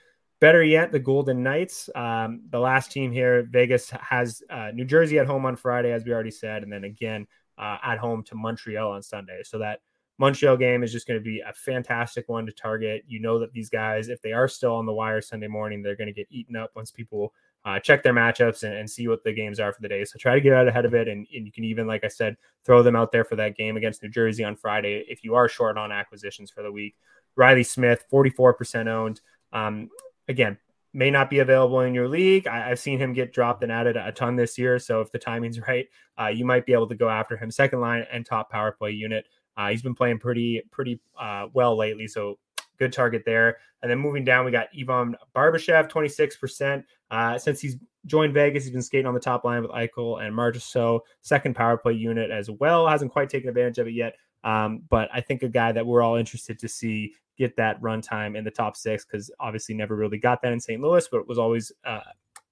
better 0.40 0.62
yet, 0.64 0.90
the 0.90 0.98
Golden 0.98 1.42
Knights. 1.42 1.90
Um, 1.94 2.42
the 2.48 2.58
last 2.58 2.90
team 2.90 3.12
here, 3.12 3.46
Vegas 3.50 3.90
has 3.90 4.42
uh, 4.48 4.70
New 4.72 4.86
Jersey 4.86 5.18
at 5.18 5.26
home 5.26 5.44
on 5.44 5.56
Friday, 5.56 5.92
as 5.92 6.04
we 6.04 6.12
already 6.12 6.30
said, 6.30 6.62
and 6.62 6.72
then 6.72 6.84
again 6.84 7.26
uh, 7.58 7.76
at 7.82 7.98
home 7.98 8.22
to 8.24 8.34
Montreal 8.34 8.92
on 8.92 9.02
Sunday. 9.02 9.42
So 9.44 9.58
that 9.58 9.80
Montreal 10.20 10.58
game 10.58 10.82
is 10.82 10.92
just 10.92 11.08
going 11.08 11.18
to 11.18 11.24
be 11.24 11.40
a 11.40 11.52
fantastic 11.54 12.28
one 12.28 12.44
to 12.44 12.52
target. 12.52 13.04
You 13.08 13.20
know 13.20 13.38
that 13.38 13.54
these 13.54 13.70
guys, 13.70 14.10
if 14.10 14.20
they 14.20 14.32
are 14.32 14.48
still 14.48 14.74
on 14.74 14.84
the 14.84 14.92
wire 14.92 15.22
Sunday 15.22 15.48
morning, 15.48 15.82
they're 15.82 15.96
going 15.96 16.08
to 16.08 16.12
get 16.12 16.26
eaten 16.30 16.56
up 16.56 16.72
once 16.76 16.90
people 16.90 17.32
uh, 17.64 17.80
check 17.80 18.02
their 18.02 18.12
matchups 18.12 18.62
and, 18.62 18.74
and, 18.74 18.88
see 18.88 19.08
what 19.08 19.22
the 19.24 19.32
games 19.32 19.60
are 19.60 19.72
for 19.72 19.80
the 19.80 19.88
day. 19.88 20.04
So 20.04 20.18
try 20.18 20.34
to 20.34 20.40
get 20.40 20.52
out 20.52 20.68
ahead 20.68 20.84
of 20.84 20.94
it. 20.94 21.08
And, 21.08 21.26
and, 21.34 21.46
you 21.46 21.52
can 21.52 21.64
even, 21.64 21.86
like 21.86 22.04
I 22.04 22.08
said, 22.08 22.36
throw 22.64 22.82
them 22.82 22.96
out 22.96 23.12
there 23.12 23.24
for 23.24 23.36
that 23.36 23.56
game 23.56 23.76
against 23.76 24.02
New 24.02 24.08
Jersey 24.08 24.44
on 24.44 24.56
Friday 24.56 25.04
if 25.08 25.24
you 25.24 25.34
are 25.34 25.48
short 25.48 25.76
on 25.76 25.92
acquisitions 25.92 26.50
for 26.50 26.62
the 26.62 26.72
week. 26.72 26.96
Riley 27.36 27.62
Smith, 27.62 28.04
44% 28.12 28.88
owned. 28.88 29.20
Um, 29.52 29.90
again, 30.28 30.58
may 30.92 31.10
not 31.10 31.30
be 31.30 31.38
available 31.38 31.80
in 31.80 31.94
your 31.94 32.08
league. 32.08 32.46
I, 32.46 32.68
have 32.68 32.78
seen 32.78 32.98
him 32.98 33.12
get 33.12 33.32
dropped 33.32 33.62
and 33.62 33.70
added 33.70 33.96
a 33.96 34.12
ton 34.12 34.36
this 34.36 34.58
year. 34.58 34.78
So 34.78 35.00
if 35.00 35.12
the 35.12 35.18
timing's 35.18 35.60
right, 35.68 35.86
uh, 36.18 36.28
you 36.28 36.44
might 36.44 36.66
be 36.66 36.72
able 36.72 36.88
to 36.88 36.94
go 36.94 37.08
after 37.08 37.36
him. 37.36 37.50
Second 37.50 37.80
line 37.80 38.04
and 38.12 38.24
top 38.24 38.50
power 38.50 38.72
play 38.72 38.90
unit. 38.90 39.26
Uh, 39.60 39.68
he's 39.68 39.82
been 39.82 39.94
playing 39.94 40.18
pretty 40.18 40.62
pretty 40.70 40.98
uh, 41.18 41.46
well 41.52 41.76
lately, 41.76 42.08
so 42.08 42.38
good 42.78 42.92
target 42.92 43.24
there. 43.26 43.58
And 43.82 43.90
then 43.90 43.98
moving 43.98 44.24
down, 44.24 44.46
we 44.46 44.50
got 44.50 44.68
Ivan 44.78 45.14
Barbashev, 45.36 45.90
26%. 45.90 46.82
Uh, 47.10 47.38
since 47.38 47.60
he's 47.60 47.76
joined 48.06 48.32
Vegas, 48.32 48.64
he's 48.64 48.72
been 48.72 48.82
skating 48.82 49.06
on 49.06 49.12
the 49.12 49.20
top 49.20 49.44
line 49.44 49.60
with 49.60 49.70
Eichel 49.70 50.24
and 50.24 50.34
Marchessault, 50.34 51.00
second 51.20 51.54
power 51.54 51.76
play 51.76 51.92
unit 51.92 52.30
as 52.30 52.50
well. 52.50 52.88
Hasn't 52.88 53.12
quite 53.12 53.28
taken 53.28 53.50
advantage 53.50 53.78
of 53.78 53.86
it 53.86 53.92
yet. 53.92 54.14
Um, 54.44 54.82
but 54.88 55.10
I 55.12 55.20
think 55.20 55.42
a 55.42 55.48
guy 55.48 55.72
that 55.72 55.86
we're 55.86 56.02
all 56.02 56.16
interested 56.16 56.58
to 56.58 56.68
see 56.68 57.12
get 57.36 57.56
that 57.56 57.80
run 57.82 58.00
time 58.00 58.36
in 58.36 58.44
the 58.44 58.50
top 58.50 58.76
six 58.76 59.04
because 59.04 59.30
obviously 59.40 59.74
never 59.74 59.94
really 59.96 60.18
got 60.18 60.40
that 60.40 60.52
in 60.52 60.60
St. 60.60 60.80
Louis, 60.80 61.06
but 61.12 61.28
was 61.28 61.38
always 61.38 61.70
uh, 61.84 62.00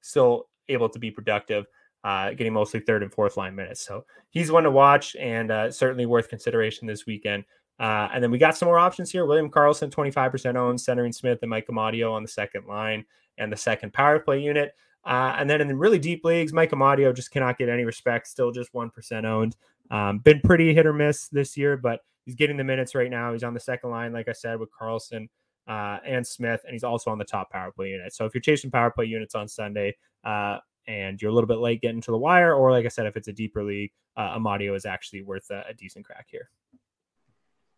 still 0.02 0.48
able 0.68 0.90
to 0.90 0.98
be 0.98 1.10
productive 1.10 1.64
uh, 2.04 2.30
getting 2.30 2.52
mostly 2.52 2.80
third 2.80 3.02
and 3.02 3.12
fourth 3.12 3.36
line 3.36 3.54
minutes. 3.54 3.80
So 3.80 4.04
he's 4.30 4.50
one 4.50 4.64
to 4.64 4.70
watch 4.70 5.16
and 5.16 5.50
uh, 5.50 5.70
certainly 5.70 6.06
worth 6.06 6.28
consideration 6.28 6.86
this 6.86 7.06
weekend. 7.06 7.44
Uh, 7.80 8.08
and 8.12 8.22
then 8.22 8.30
we 8.30 8.38
got 8.38 8.56
some 8.56 8.66
more 8.66 8.78
options 8.78 9.10
here. 9.10 9.24
William 9.24 9.50
Karlsson, 9.50 9.90
25% 9.90 10.56
owned, 10.56 10.80
centering 10.80 11.12
Smith 11.12 11.38
and 11.42 11.50
Mike 11.50 11.66
Amadio 11.68 12.12
on 12.12 12.22
the 12.22 12.28
second 12.28 12.66
line 12.66 13.04
and 13.38 13.52
the 13.52 13.56
second 13.56 13.92
power 13.92 14.18
play 14.18 14.40
unit. 14.40 14.74
Uh, 15.04 15.34
and 15.38 15.48
then 15.48 15.60
in 15.60 15.68
the 15.68 15.76
really 15.76 15.98
deep 15.98 16.24
leagues, 16.24 16.52
Mike 16.52 16.72
Amadio 16.72 17.14
just 17.14 17.30
cannot 17.30 17.56
get 17.56 17.68
any 17.68 17.84
respect, 17.84 18.26
still 18.26 18.50
just 18.50 18.72
1% 18.72 19.24
owned. 19.24 19.56
Um, 19.90 20.18
been 20.18 20.40
pretty 20.40 20.74
hit 20.74 20.86
or 20.86 20.92
miss 20.92 21.28
this 21.28 21.56
year, 21.56 21.76
but 21.76 22.00
he's 22.26 22.34
getting 22.34 22.56
the 22.56 22.64
minutes 22.64 22.94
right 22.94 23.10
now. 23.10 23.32
He's 23.32 23.44
on 23.44 23.54
the 23.54 23.60
second 23.60 23.90
line, 23.90 24.12
like 24.12 24.28
I 24.28 24.32
said, 24.32 24.58
with 24.58 24.70
Karlsson. 24.72 25.28
uh, 25.68 25.98
and 26.04 26.26
Smith, 26.26 26.62
and 26.64 26.72
he's 26.72 26.82
also 26.82 27.10
on 27.10 27.18
the 27.18 27.24
top 27.24 27.50
power 27.50 27.70
play 27.70 27.90
unit. 27.90 28.14
So 28.14 28.24
if 28.24 28.34
you're 28.34 28.40
chasing 28.40 28.70
power 28.70 28.90
play 28.90 29.04
units 29.04 29.34
on 29.34 29.46
Sunday, 29.46 29.96
uh, 30.24 30.58
and 30.88 31.20
you're 31.20 31.30
a 31.30 31.34
little 31.34 31.46
bit 31.46 31.58
late 31.58 31.82
getting 31.82 32.00
to 32.00 32.10
the 32.10 32.18
wire, 32.18 32.54
or 32.54 32.72
like 32.72 32.86
I 32.86 32.88
said, 32.88 33.06
if 33.06 33.16
it's 33.16 33.28
a 33.28 33.32
deeper 33.32 33.62
league, 33.62 33.92
uh, 34.16 34.36
Amadio 34.36 34.74
is 34.74 34.86
actually 34.86 35.22
worth 35.22 35.50
a, 35.50 35.62
a 35.68 35.74
decent 35.74 36.06
crack 36.06 36.26
here. 36.30 36.50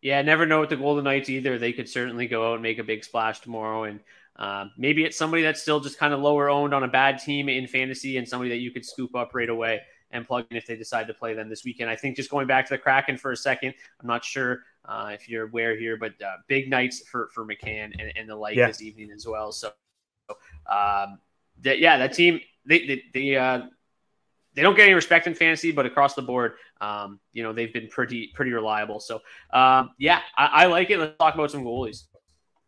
Yeah, 0.01 0.21
never 0.23 0.47
know 0.47 0.61
with 0.61 0.69
the 0.69 0.77
Golden 0.77 1.03
Knights 1.03 1.29
either. 1.29 1.59
They 1.59 1.73
could 1.73 1.87
certainly 1.87 2.25
go 2.25 2.49
out 2.49 2.53
and 2.55 2.63
make 2.63 2.79
a 2.79 2.83
big 2.83 3.03
splash 3.03 3.41
tomorrow, 3.41 3.83
and 3.83 3.99
uh, 4.37 4.65
maybe 4.77 5.03
it's 5.03 5.17
somebody 5.17 5.43
that's 5.43 5.61
still 5.61 5.79
just 5.79 5.99
kind 5.99 6.13
of 6.13 6.21
lower 6.21 6.49
owned 6.49 6.73
on 6.73 6.83
a 6.83 6.87
bad 6.87 7.19
team 7.19 7.49
in 7.49 7.67
fantasy, 7.67 8.17
and 8.17 8.27
somebody 8.27 8.49
that 8.49 8.57
you 8.57 8.71
could 8.71 8.85
scoop 8.85 9.13
up 9.15 9.35
right 9.35 9.49
away 9.49 9.81
and 10.11 10.25
plug 10.25 10.45
in 10.49 10.57
if 10.57 10.65
they 10.65 10.75
decide 10.75 11.07
to 11.07 11.13
play 11.13 11.33
them 11.33 11.49
this 11.49 11.63
weekend. 11.63 11.89
I 11.89 11.95
think 11.95 12.15
just 12.15 12.29
going 12.29 12.47
back 12.47 12.65
to 12.67 12.73
the 12.73 12.77
Kraken 12.77 13.17
for 13.17 13.31
a 13.31 13.37
second, 13.37 13.73
I'm 13.99 14.07
not 14.07 14.23
sure 14.23 14.63
uh, 14.85 15.11
if 15.13 15.29
you're 15.29 15.47
aware 15.47 15.77
here, 15.77 15.97
but 15.97 16.13
uh, 16.21 16.37
big 16.47 16.69
nights 16.69 17.07
for 17.07 17.29
for 17.33 17.45
McCann 17.45 17.91
and, 17.99 18.11
and 18.15 18.29
the 18.29 18.35
like 18.35 18.55
yeah. 18.55 18.67
this 18.67 18.81
evening 18.81 19.11
as 19.11 19.27
well. 19.27 19.51
So, 19.51 19.71
um, 20.69 21.19
that, 21.61 21.79
yeah, 21.79 21.97
that 21.97 22.13
team 22.13 22.39
they 22.65 22.85
they 22.85 23.03
they, 23.13 23.35
uh, 23.35 23.61
they 24.53 24.61
don't 24.61 24.75
get 24.75 24.83
any 24.83 24.93
respect 24.93 25.27
in 25.27 25.35
fantasy, 25.35 25.71
but 25.71 25.85
across 25.85 26.13
the 26.13 26.21
board, 26.21 26.53
um, 26.81 27.19
you 27.31 27.43
know, 27.43 27.53
they've 27.53 27.73
been 27.73 27.87
pretty 27.87 28.31
pretty 28.33 28.51
reliable. 28.51 28.99
So 28.99 29.21
um, 29.53 29.91
yeah, 29.97 30.21
I, 30.37 30.45
I, 30.45 30.65
like 30.65 30.89
it. 30.89 30.97
Let's 30.99 31.17
talk 31.17 31.35
about 31.35 31.51
some 31.51 31.63
goalies. 31.63 32.03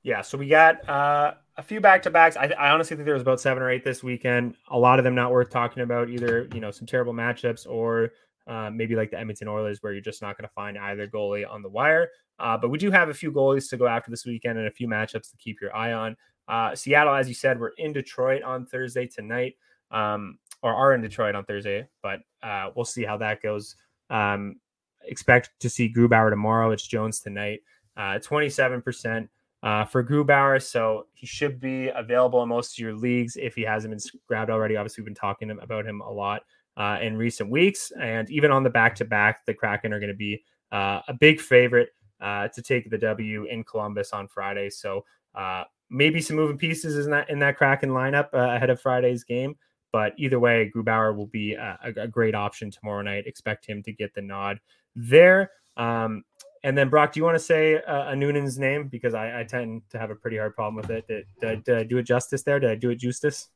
Yeah, 0.04 0.22
so 0.22 0.38
we 0.38 0.48
got 0.48 0.88
uh, 0.88 1.34
a 1.58 1.64
few 1.64 1.80
back 1.80 2.04
to 2.04 2.10
backs. 2.10 2.36
I, 2.36 2.54
I, 2.58 2.72
honestly 2.72 2.96
think 2.96 3.06
there 3.06 3.14
was 3.14 3.22
about 3.22 3.40
seven 3.40 3.64
or 3.64 3.70
eight 3.70 3.84
this 3.84 4.04
weekend. 4.04 4.56
A 4.70 4.78
lot 4.78 5.00
of 5.00 5.06
them 5.06 5.16
not 5.16 5.32
worth 5.32 5.50
talking 5.50 5.84
about 5.84 6.10
either. 6.10 6.48
You 6.54 6.60
know, 6.60 6.72
some 6.72 6.88
terrible 6.88 7.14
matchups 7.14 7.68
or 7.68 8.12
uh, 8.48 8.70
maybe 8.70 8.96
like 8.96 9.12
the 9.12 9.20
Edmonton 9.20 9.48
Oilers, 9.48 9.82
where 9.82 9.94
you're 9.94 10.02
just 10.02 10.22
not 10.22 10.38
going 10.38 10.48
to 10.48 10.54
find 10.54 10.78
either 10.78 11.08
goalie 11.08 11.50
on 11.50 11.62
the 11.62 11.70
wire. 11.70 12.10
Uh, 12.40 12.58
but 12.58 12.70
we 12.70 12.78
do 12.78 12.92
have 12.92 13.10
a 13.10 13.14
few 13.14 13.32
goalies 13.32 13.70
to 13.70 13.78
go 13.78 13.88
after 13.88 14.10
this 14.10 14.26
weekend 14.26 14.58
and 14.58 14.68
a 14.68 14.72
few 14.72 14.88
matchups 14.88 15.32
to 15.32 15.38
keep 15.38 15.62
your 15.62 15.76
eye 15.76 15.94
on. 15.94 16.16
Uh, 16.48 16.76
Seattle, 16.76 17.16
as 17.16 17.28
you 17.28 17.34
said, 17.34 17.60
we're 17.60 17.72
in 17.78 17.94
Detroit 17.94 18.44
on 18.44 18.66
Thursday 18.66 19.08
tonight. 19.08 19.56
Um, 19.92 20.40
or 20.64 20.74
are 20.74 20.94
in 20.94 21.02
Detroit 21.02 21.36
on 21.36 21.44
Thursday, 21.44 21.88
but 22.02 22.22
uh, 22.42 22.70
we'll 22.74 22.86
see 22.86 23.04
how 23.04 23.18
that 23.18 23.42
goes. 23.44 23.76
Um, 24.10 24.56
expect 25.06 25.52
to 25.60 25.70
see 25.70 25.94
Grubauer 25.94 26.30
tomorrow. 26.30 26.72
It's 26.72 26.88
Jones 26.88 27.20
tonight. 27.20 27.60
Uh, 27.98 28.18
27% 28.20 29.28
uh, 29.62 29.86
for 29.86 30.04
Grubauer. 30.04 30.62
So 30.62 31.08
he 31.14 31.28
should 31.28 31.60
be 31.60 31.90
available 31.90 32.42
in 32.42 32.50
most 32.50 32.76
of 32.76 32.80
your 32.80 32.96
leagues 32.96 33.36
if 33.36 33.56
he 33.56 33.62
hasn't 33.62 33.92
been 33.92 34.22
grabbed 34.28 34.50
already. 34.50 34.78
Obviously, 34.78 35.02
we've 35.02 35.08
been 35.08 35.16
talking 35.16 35.52
about 35.52 35.86
him 35.86 36.02
a 36.02 36.10
lot 36.10 36.44
uh, 36.78 36.98
in 37.02 37.18
recent 37.18 37.50
weeks. 37.50 37.92
And 38.00 38.30
even 38.32 38.50
on 38.50 38.64
the 38.64 38.70
back 38.70 38.96
to 38.96 39.06
back, 39.06 39.46
the 39.46 39.54
Kraken 39.54 39.92
are 39.94 40.00
going 40.00 40.12
to 40.12 40.18
be 40.18 40.44
uh, 40.72 41.02
a 41.08 41.14
big 41.14 41.42
favorite 41.42 41.90
uh, 42.22 42.48
to 42.48 42.62
take 42.62 42.90
the 42.90 42.98
W 42.98 43.46
in 43.46 43.64
Columbus 43.66 44.12
on 44.14 44.28
Friday. 44.30 44.70
So 44.70 45.04
uh, 45.36 45.66
maybe 45.94 46.20
some 46.20 46.36
moving 46.36 46.58
pieces 46.58 47.06
in 47.06 47.12
that 47.12 47.30
in 47.30 47.40
that 47.40 47.56
Kraken 47.56 47.92
lineup 47.92 48.34
uh, 48.34 48.56
ahead 48.56 48.70
of 48.70 48.82
Friday's 48.82 49.24
game. 49.24 49.56
But 49.92 50.14
either 50.18 50.40
way, 50.40 50.72
Grubauer 50.76 51.16
will 51.16 51.28
be 51.28 51.54
a, 51.54 51.78
a, 51.96 52.08
great 52.08 52.34
option 52.34 52.72
tomorrow 52.72 53.04
night. 53.04 53.28
Expect 53.28 53.64
him 53.64 53.84
to 53.84 53.94
get 53.94 54.16
the 54.16 54.24
nod 54.24 54.60
there. 54.96 55.52
Um, 55.78 56.24
and 56.64 56.76
then 56.76 56.90
Brock, 56.90 57.14
do 57.14 57.20
you 57.20 57.24
want 57.24 57.36
to 57.36 57.44
say 57.44 57.76
uh, 57.76 58.12
Annunen's 58.12 58.58
name 58.58 58.88
because 58.88 59.14
I, 59.14 59.42
I, 59.42 59.44
tend 59.44 59.84
to 59.92 60.00
have 60.00 60.10
a 60.10 60.16
pretty 60.16 60.38
hard 60.38 60.56
problem 60.56 60.76
with 60.76 60.90
it. 60.90 61.08
Did, 61.08 61.26
did, 61.40 61.64
did, 61.64 61.78
I, 61.78 61.84
do 61.84 61.98
it 61.98 62.04
justice 62.04 62.42
there? 62.42 62.60
Did 62.60 62.72
I 62.72 62.76
do 62.76 62.90
it 62.90 62.96
justice? 62.96 63.50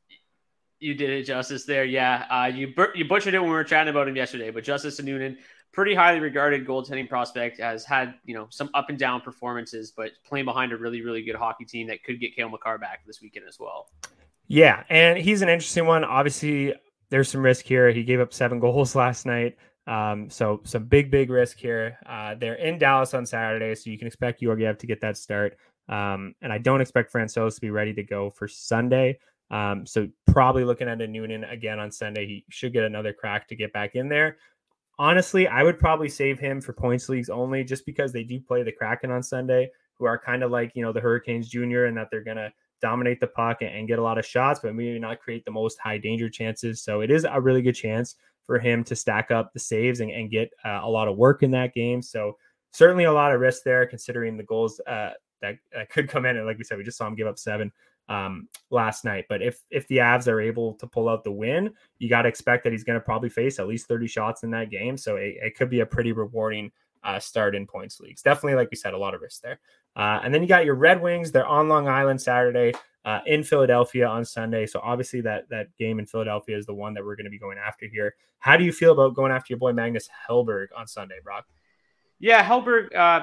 You 0.78 0.94
did 0.94 1.10
it 1.10 1.24
justice 1.24 1.64
there. 1.64 1.84
Yeah, 1.84 2.26
uh, 2.30 2.46
you 2.46 2.72
you 2.94 3.04
butchered 3.06 3.34
it 3.34 3.40
when 3.40 3.48
we 3.48 3.54
were 3.56 3.64
chatting 3.64 3.90
about 3.90 4.06
him 4.06 4.14
yesterday. 4.14 4.50
But 4.50 4.62
Justus 4.62 5.00
Annunen, 5.00 5.38
pretty 5.72 5.94
highly 5.94 6.20
regarded 6.20 6.66
goaltending 6.66 7.08
prospect, 7.08 7.60
has 7.60 7.84
had 7.84 8.14
you 8.24 8.34
know 8.34 8.46
some 8.50 8.70
up 8.74 8.88
and 8.88 8.98
down 8.98 9.20
performances, 9.20 9.92
but 9.96 10.12
playing 10.26 10.44
behind 10.44 10.72
a 10.72 10.76
really 10.76 11.02
really 11.02 11.22
good 11.22 11.36
hockey 11.36 11.64
team 11.64 11.86
that 11.88 12.02
could 12.04 12.20
get 12.20 12.34
Cale 12.34 12.48
Makar 12.48 12.78
back 12.78 13.06
this 13.06 13.20
weekend 13.20 13.46
as 13.48 13.58
well. 13.58 13.90
Yeah, 14.46 14.84
and 14.88 15.18
he's 15.18 15.42
an 15.42 15.48
interesting 15.48 15.86
one. 15.86 16.04
Obviously, 16.04 16.74
there's 17.10 17.28
some 17.30 17.42
risk 17.42 17.66
here. 17.66 17.90
He 17.90 18.02
gave 18.02 18.20
up 18.20 18.32
seven 18.32 18.60
goals 18.60 18.94
last 18.94 19.26
night. 19.26 19.56
Um, 19.86 20.28
so 20.28 20.60
some 20.64 20.84
big, 20.84 21.10
big 21.10 21.30
risk 21.30 21.58
here. 21.58 21.98
Uh, 22.04 22.34
they're 22.34 22.56
in 22.56 22.78
Dallas 22.78 23.14
on 23.14 23.24
Saturday, 23.24 23.74
so 23.74 23.88
you 23.88 23.96
can 23.96 24.06
expect 24.06 24.42
Georgiev 24.42 24.76
to 24.78 24.86
get 24.86 25.00
that 25.00 25.16
start. 25.16 25.56
Um, 25.88 26.34
and 26.42 26.52
I 26.52 26.58
don't 26.58 26.82
expect 26.82 27.12
Francouz 27.12 27.54
to 27.54 27.60
be 27.60 27.70
ready 27.70 27.94
to 27.94 28.02
go 28.02 28.30
for 28.30 28.46
Sunday. 28.46 29.18
Um, 29.50 29.86
so 29.86 30.08
probably 30.26 30.64
looking 30.64 30.88
at 30.88 30.98
Annunen 30.98 31.50
again 31.50 31.78
on 31.78 31.90
Sunday. 31.90 32.26
He 32.26 32.44
should 32.50 32.74
get 32.74 32.84
another 32.84 33.14
crack 33.14 33.48
to 33.48 33.56
get 33.56 33.72
back 33.72 33.94
in 33.94 34.10
there. 34.10 34.36
Honestly, 34.98 35.46
I 35.46 35.62
would 35.62 35.78
probably 35.78 36.08
save 36.08 36.38
him 36.38 36.60
for 36.60 36.72
points 36.72 37.08
leagues 37.08 37.30
only 37.30 37.62
just 37.62 37.86
because 37.86 38.12
they 38.12 38.24
do 38.24 38.40
play 38.40 38.62
the 38.62 38.72
Kraken 38.72 39.10
on 39.10 39.22
Sunday, 39.22 39.70
who 39.94 40.06
are 40.06 40.18
kind 40.18 40.42
of 40.42 40.50
like, 40.50 40.72
you 40.74 40.82
know, 40.82 40.92
the 40.92 41.00
Hurricanes 41.00 41.48
Junior 41.48 41.84
and 41.86 41.96
that 41.96 42.08
they're 42.10 42.24
going 42.24 42.36
to 42.36 42.52
dominate 42.80 43.20
the 43.20 43.26
puck 43.26 43.58
and, 43.60 43.70
and, 43.70 43.88
get 43.88 43.98
a 43.98 44.02
lot 44.02 44.18
of 44.18 44.26
shots, 44.26 44.60
but 44.60 44.74
maybe 44.74 44.98
not 44.98 45.20
create 45.20 45.44
the 45.44 45.50
most 45.50 45.78
high 45.78 45.98
danger 45.98 46.28
chances. 46.28 46.82
So 46.82 47.00
it 47.00 47.10
is 47.10 47.26
a 47.28 47.40
really 47.40 47.62
good 47.62 47.74
chance 47.74 48.16
for 48.46 48.58
him 48.58 48.84
to 48.84 48.96
stack 48.96 49.30
up 49.30 49.52
the 49.52 49.58
saves 49.58 50.00
and, 50.00 50.10
and 50.10 50.30
get 50.30 50.50
uh, 50.64 50.80
a 50.82 50.88
lot 50.88 51.08
of 51.08 51.16
work 51.16 51.42
in 51.42 51.50
that 51.52 51.74
game. 51.74 52.00
So 52.02 52.36
certainly 52.72 53.04
a 53.04 53.12
lot 53.12 53.32
of 53.32 53.40
risk 53.40 53.62
there, 53.64 53.86
considering 53.86 54.36
the 54.36 54.44
goals 54.44 54.80
uh, 54.86 55.10
that, 55.42 55.58
that, 55.72 55.90
could 55.90 56.08
come 56.08 56.24
in. 56.24 56.36
And 56.36 56.46
like 56.46 56.58
we 56.58 56.64
said, 56.64 56.78
we 56.78 56.84
just 56.84 56.98
saw 56.98 57.06
him 57.06 57.14
give 57.14 57.26
up 57.26 57.38
seven 57.38 57.72
um, 58.08 58.48
last 58.70 59.04
night. 59.04 59.26
But 59.28 59.42
if 59.42 59.60
if 59.70 59.86
the 59.88 59.98
Avs 59.98 60.28
are 60.28 60.40
able 60.40 60.74
to 60.74 60.86
pull 60.86 61.08
out 61.08 61.24
the 61.24 61.32
win, 61.32 61.70
you 61.98 62.08
got 62.08 62.22
to 62.22 62.28
expect 62.28 62.64
that 62.64 62.72
he's 62.72 62.84
going 62.84 62.98
to 62.98 63.04
probably 63.04 63.28
face 63.28 63.58
at 63.58 63.68
least 63.68 63.88
30 63.88 64.06
shots 64.06 64.42
in 64.42 64.50
that 64.52 64.70
game. 64.70 64.96
So 64.96 65.16
it, 65.16 65.36
it 65.42 65.56
could 65.56 65.70
be 65.70 65.80
a 65.80 65.86
pretty 65.86 66.12
rewarding 66.12 66.70
uh, 67.04 67.18
start 67.18 67.54
in 67.54 67.66
points 67.66 68.00
leagues. 68.00 68.22
Definitely, 68.22 68.56
like 68.56 68.70
we 68.70 68.76
said, 68.76 68.94
a 68.94 68.98
lot 68.98 69.14
of 69.14 69.20
risk 69.20 69.42
there. 69.42 69.60
Uh, 69.96 70.20
and 70.22 70.32
then 70.32 70.42
you 70.42 70.48
got 70.48 70.64
your 70.64 70.74
Red 70.74 71.00
Wings. 71.00 71.32
They're 71.32 71.46
on 71.46 71.68
Long 71.68 71.88
Island 71.88 72.20
Saturday, 72.20 72.72
uh, 73.04 73.20
in 73.24 73.42
Philadelphia 73.42 74.06
on 74.06 74.22
Sunday. 74.24 74.66
So 74.66 74.80
obviously 74.82 75.22
that 75.22 75.48
that 75.48 75.74
game 75.78 75.98
in 75.98 76.04
Philadelphia 76.04 76.58
is 76.58 76.66
the 76.66 76.74
one 76.74 76.92
that 76.92 77.04
we're 77.04 77.16
going 77.16 77.24
to 77.24 77.30
be 77.30 77.38
going 77.38 77.56
after 77.56 77.86
here. 77.86 78.14
How 78.38 78.56
do 78.56 78.64
you 78.64 78.72
feel 78.72 78.92
about 78.92 79.14
going 79.14 79.32
after 79.32 79.52
your 79.52 79.58
boy 79.58 79.72
Magnus 79.72 80.08
Hellberg 80.28 80.66
on 80.76 80.86
Sunday, 80.86 81.16
Brock? 81.24 81.46
Yeah, 82.18 82.46
Hellberg, 82.46 82.94
uh, 82.94 83.22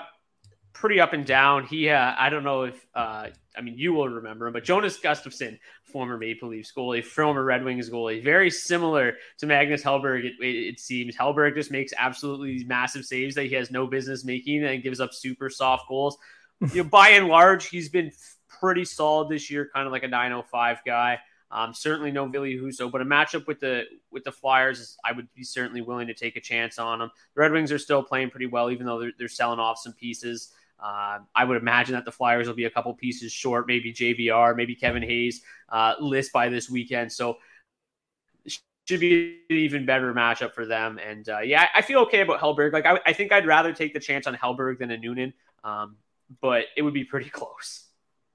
pretty 0.75 0.99
up 0.99 1.13
and 1.13 1.25
down. 1.25 1.65
He, 1.65 1.89
uh, 1.89 2.13
I 2.17 2.29
don't 2.29 2.43
know 2.43 2.63
if, 2.63 2.85
uh, 2.93 3.29
I 3.57 3.61
mean, 3.61 3.77
you 3.77 3.93
will 3.93 4.09
remember 4.09 4.45
him, 4.45 4.53
but 4.53 4.65
Jonas 4.65 4.99
Gustavsson, 4.99 5.57
former 5.83 6.17
Maple 6.17 6.49
Leafs 6.49 6.73
goalie, 6.75 7.03
former 7.03 7.43
Red 7.43 7.63
Wings 7.63 7.89
goalie, 7.89 8.21
very 8.21 8.51
similar 8.51 9.13
to 9.39 9.45
Magnus 9.45 9.81
Hellberg. 9.81 10.25
It, 10.25 10.33
it, 10.41 10.79
seems 10.79 11.15
Hellberg 11.15 11.55
just 11.55 11.71
makes 11.71 11.93
absolutely 11.97 12.65
massive 12.65 13.05
saves 13.05 13.35
that 13.35 13.45
he 13.45 13.55
has 13.55 13.71
no 13.71 13.87
business 13.87 14.25
making 14.25 14.63
and 14.65 14.83
gives 14.83 14.99
up 14.99 15.13
super 15.13 15.49
soft 15.49 15.87
goals. 15.87 16.17
you 16.73 16.83
know, 16.83 16.89
by 16.89 17.09
and 17.09 17.27
large, 17.27 17.69
he's 17.69 17.89
been 17.89 18.11
pretty 18.49 18.85
solid 18.85 19.29
this 19.29 19.49
year, 19.49 19.69
kind 19.73 19.87
of 19.87 19.93
like 19.93 20.03
a 20.03 20.07
905 20.07 20.79
guy. 20.85 21.19
Um, 21.51 21.73
certainly 21.73 22.11
no 22.11 22.27
Ville 22.27 22.43
Husso, 22.43 22.91
but 22.91 23.01
a 23.01 23.05
matchup 23.05 23.47
with 23.47 23.61
the 23.61 23.83
with 24.11 24.25
the 24.25 24.31
Flyers, 24.31 24.97
I 25.05 25.13
would 25.13 25.31
be 25.33 25.43
certainly 25.43 25.81
willing 25.81 26.07
to 26.07 26.13
take 26.13 26.35
a 26.35 26.41
chance 26.41 26.79
on 26.79 26.99
them. 26.99 27.11
The 27.33 27.41
Red 27.41 27.53
Wings 27.53 27.71
are 27.71 27.79
still 27.79 28.03
playing 28.03 28.31
pretty 28.31 28.47
well, 28.47 28.71
even 28.71 28.85
though 28.85 28.99
they're, 28.99 29.11
they're 29.17 29.27
selling 29.29 29.59
off 29.59 29.77
some 29.77 29.93
pieces. 29.93 30.51
Uh, 30.79 31.19
I 31.33 31.45
would 31.45 31.57
imagine 31.57 31.95
that 31.95 32.05
the 32.05 32.11
Flyers 32.11 32.47
will 32.47 32.55
be 32.55 32.65
a 32.65 32.69
couple 32.69 32.93
pieces 32.93 33.31
short, 33.31 33.67
maybe 33.67 33.93
JVR, 33.93 34.55
maybe 34.55 34.75
Kevin 34.75 35.03
Hayes 35.03 35.41
uh, 35.69 35.95
list 35.99 36.33
by 36.33 36.49
this 36.49 36.69
weekend. 36.69 37.11
So 37.11 37.37
should 38.87 38.99
be 38.99 39.39
an 39.49 39.57
even 39.57 39.85
better 39.85 40.13
matchup 40.13 40.53
for 40.53 40.65
them. 40.65 40.99
And 40.99 41.27
uh, 41.27 41.39
yeah, 41.39 41.67
I 41.73 41.81
feel 41.81 41.99
okay 42.01 42.21
about 42.21 42.39
Hellberg. 42.39 42.71
Like 42.71 42.85
I, 42.85 42.99
I, 43.05 43.13
think 43.13 43.31
I'd 43.31 43.47
rather 43.47 43.73
take 43.73 43.93
the 43.93 43.99
chance 43.99 44.27
on 44.27 44.35
Hellberg 44.35 44.77
than 44.77 44.89
Annunen, 44.89 45.33
um, 45.63 45.97
but 46.39 46.65
it 46.77 46.83
would 46.83 46.93
be 46.93 47.03
pretty 47.03 47.29
close. 47.31 47.85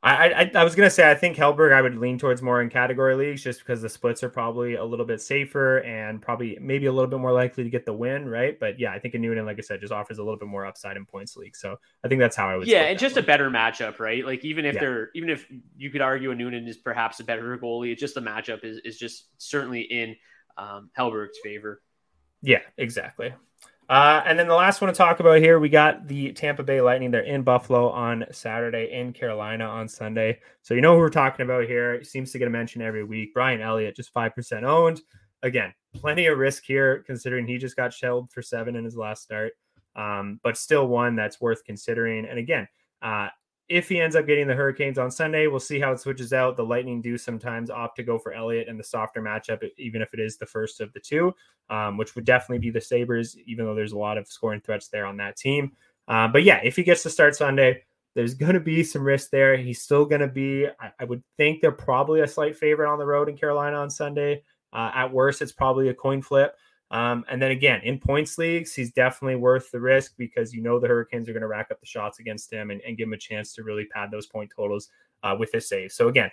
I, 0.02 0.30
I, 0.30 0.50
I 0.54 0.64
was 0.64 0.74
gonna 0.74 0.88
say 0.88 1.10
I 1.10 1.14
think 1.14 1.36
Hellberg 1.36 1.74
I 1.74 1.82
would 1.82 1.98
lean 1.98 2.18
towards 2.18 2.40
more 2.40 2.62
in 2.62 2.70
category 2.70 3.14
leagues 3.14 3.42
just 3.42 3.58
because 3.58 3.82
the 3.82 3.88
splits 3.88 4.22
are 4.22 4.30
probably 4.30 4.76
a 4.76 4.84
little 4.84 5.04
bit 5.04 5.20
safer 5.20 5.78
and 5.78 6.22
probably 6.22 6.56
maybe 6.58 6.86
a 6.86 6.92
little 6.92 7.10
bit 7.10 7.20
more 7.20 7.32
likely 7.32 7.64
to 7.64 7.70
get 7.70 7.84
the 7.84 7.92
win, 7.92 8.26
right? 8.26 8.58
But 8.58 8.80
yeah, 8.80 8.92
I 8.92 8.98
think 8.98 9.12
Annunen, 9.12 9.44
like 9.44 9.58
I 9.58 9.60
said, 9.60 9.78
just 9.80 9.92
offers 9.92 10.16
a 10.16 10.22
little 10.22 10.38
bit 10.38 10.48
more 10.48 10.64
upside 10.64 10.96
in 10.96 11.04
points 11.04 11.36
league. 11.36 11.54
So 11.54 11.76
I 12.02 12.08
think 12.08 12.18
that's 12.18 12.34
how 12.34 12.48
I 12.48 12.56
would. 12.56 12.66
Yeah, 12.66 12.84
and 12.84 12.98
just 12.98 13.16
one. 13.16 13.24
a 13.24 13.26
better 13.26 13.50
matchup, 13.50 13.98
right? 13.98 14.24
Like 14.24 14.42
even 14.42 14.64
if 14.64 14.74
yeah. 14.74 14.80
they're 14.80 15.10
even 15.14 15.28
if 15.28 15.46
you 15.76 15.90
could 15.90 16.00
argue 16.00 16.34
Annunen 16.34 16.66
is 16.66 16.78
perhaps 16.78 17.20
a 17.20 17.24
better 17.24 17.58
goalie, 17.58 17.92
it's 17.92 18.00
just 18.00 18.14
the 18.14 18.22
matchup 18.22 18.64
is 18.64 18.78
is 18.84 18.98
just 18.98 19.26
certainly 19.36 19.82
in 19.82 20.16
um, 20.56 20.88
Hellberg's 20.98 21.38
favor. 21.44 21.82
Yeah, 22.40 22.60
exactly. 22.78 23.34
Uh, 23.90 24.22
and 24.24 24.38
then 24.38 24.46
the 24.46 24.54
last 24.54 24.80
one 24.80 24.86
to 24.86 24.96
talk 24.96 25.18
about 25.18 25.40
here, 25.40 25.58
we 25.58 25.68
got 25.68 26.06
the 26.06 26.30
Tampa 26.30 26.62
Bay 26.62 26.80
Lightning. 26.80 27.10
They're 27.10 27.22
in 27.22 27.42
Buffalo 27.42 27.88
on 27.90 28.24
Saturday, 28.30 28.92
in 28.92 29.12
Carolina 29.12 29.64
on 29.64 29.88
Sunday. 29.88 30.38
So 30.62 30.74
you 30.74 30.80
know 30.80 30.94
who 30.94 31.00
we're 31.00 31.08
talking 31.10 31.42
about 31.42 31.64
here. 31.64 31.94
It 31.94 32.06
seems 32.06 32.30
to 32.30 32.38
get 32.38 32.46
a 32.46 32.52
mention 32.52 32.82
every 32.82 33.02
week. 33.02 33.34
Brian 33.34 33.60
Elliott, 33.60 33.96
just 33.96 34.14
5% 34.14 34.62
owned. 34.62 35.00
Again, 35.42 35.74
plenty 35.92 36.26
of 36.26 36.38
risk 36.38 36.62
here 36.64 37.02
considering 37.04 37.48
he 37.48 37.58
just 37.58 37.74
got 37.74 37.92
shelled 37.92 38.30
for 38.30 38.42
seven 38.42 38.76
in 38.76 38.84
his 38.84 38.96
last 38.96 39.24
start, 39.24 39.54
um, 39.96 40.38
but 40.44 40.56
still 40.56 40.86
one 40.86 41.16
that's 41.16 41.40
worth 41.40 41.64
considering. 41.64 42.26
And 42.26 42.38
again, 42.38 42.68
uh, 43.02 43.30
if 43.70 43.88
he 43.88 44.00
ends 44.00 44.16
up 44.16 44.26
getting 44.26 44.48
the 44.48 44.54
Hurricanes 44.54 44.98
on 44.98 45.12
Sunday, 45.12 45.46
we'll 45.46 45.60
see 45.60 45.78
how 45.78 45.92
it 45.92 46.00
switches 46.00 46.32
out. 46.32 46.56
The 46.56 46.64
Lightning 46.64 47.00
do 47.00 47.16
sometimes 47.16 47.70
opt 47.70 47.94
to 47.96 48.02
go 48.02 48.18
for 48.18 48.32
Elliott 48.32 48.66
in 48.66 48.76
the 48.76 48.82
softer 48.82 49.22
matchup, 49.22 49.62
even 49.78 50.02
if 50.02 50.12
it 50.12 50.18
is 50.18 50.36
the 50.36 50.44
first 50.44 50.80
of 50.80 50.92
the 50.92 50.98
two, 50.98 51.32
um, 51.70 51.96
which 51.96 52.16
would 52.16 52.24
definitely 52.24 52.58
be 52.58 52.70
the 52.70 52.80
Sabres, 52.80 53.36
even 53.46 53.64
though 53.64 53.74
there's 53.76 53.92
a 53.92 53.98
lot 53.98 54.18
of 54.18 54.26
scoring 54.26 54.60
threats 54.60 54.88
there 54.88 55.06
on 55.06 55.16
that 55.18 55.36
team. 55.36 55.70
Uh, 56.08 56.26
but 56.26 56.42
yeah, 56.42 56.60
if 56.64 56.74
he 56.74 56.82
gets 56.82 57.04
to 57.04 57.10
start 57.10 57.36
Sunday, 57.36 57.84
there's 58.16 58.34
going 58.34 58.54
to 58.54 58.60
be 58.60 58.82
some 58.82 59.04
risk 59.04 59.30
there. 59.30 59.56
He's 59.56 59.80
still 59.80 60.04
going 60.04 60.20
to 60.20 60.26
be, 60.26 60.66
I, 60.66 60.90
I, 60.98 61.04
would 61.04 61.22
think 61.36 61.60
they're 61.60 61.70
probably 61.70 62.22
a 62.22 62.26
slight 62.26 62.56
favorite 62.56 62.90
on 62.90 62.98
the 62.98 63.06
road 63.06 63.28
in 63.28 63.36
Carolina 63.36 63.76
on 63.76 63.88
Sunday. 63.88 64.42
Uh, 64.72 64.90
at 64.92 65.12
worst, 65.12 65.42
it's 65.42 65.52
probably 65.52 65.90
a 65.90 65.94
coin 65.94 66.22
flip. 66.22 66.56
Um, 66.90 67.24
and 67.30 67.40
then 67.40 67.52
again, 67.52 67.80
in 67.82 67.98
points 67.98 68.36
leagues, 68.36 68.74
he's 68.74 68.90
definitely 68.90 69.36
worth 69.36 69.70
the 69.70 69.80
risk 69.80 70.14
because 70.18 70.52
you 70.52 70.60
know 70.60 70.80
the 70.80 70.88
Hurricanes 70.88 71.28
are 71.28 71.32
going 71.32 71.42
to 71.42 71.46
rack 71.46 71.68
up 71.70 71.78
the 71.78 71.86
shots 71.86 72.18
against 72.18 72.52
him 72.52 72.70
and, 72.70 72.80
and, 72.80 72.96
give 72.96 73.06
him 73.06 73.12
a 73.12 73.18
chance 73.18 73.54
to 73.54 73.62
really 73.62 73.84
pad 73.84 74.10
those 74.10 74.26
point 74.26 74.50
totals 74.54 74.88
uh, 75.22 75.36
with 75.38 75.52
his 75.52 75.68
save. 75.68 75.92
So 75.92 76.08
again, 76.08 76.30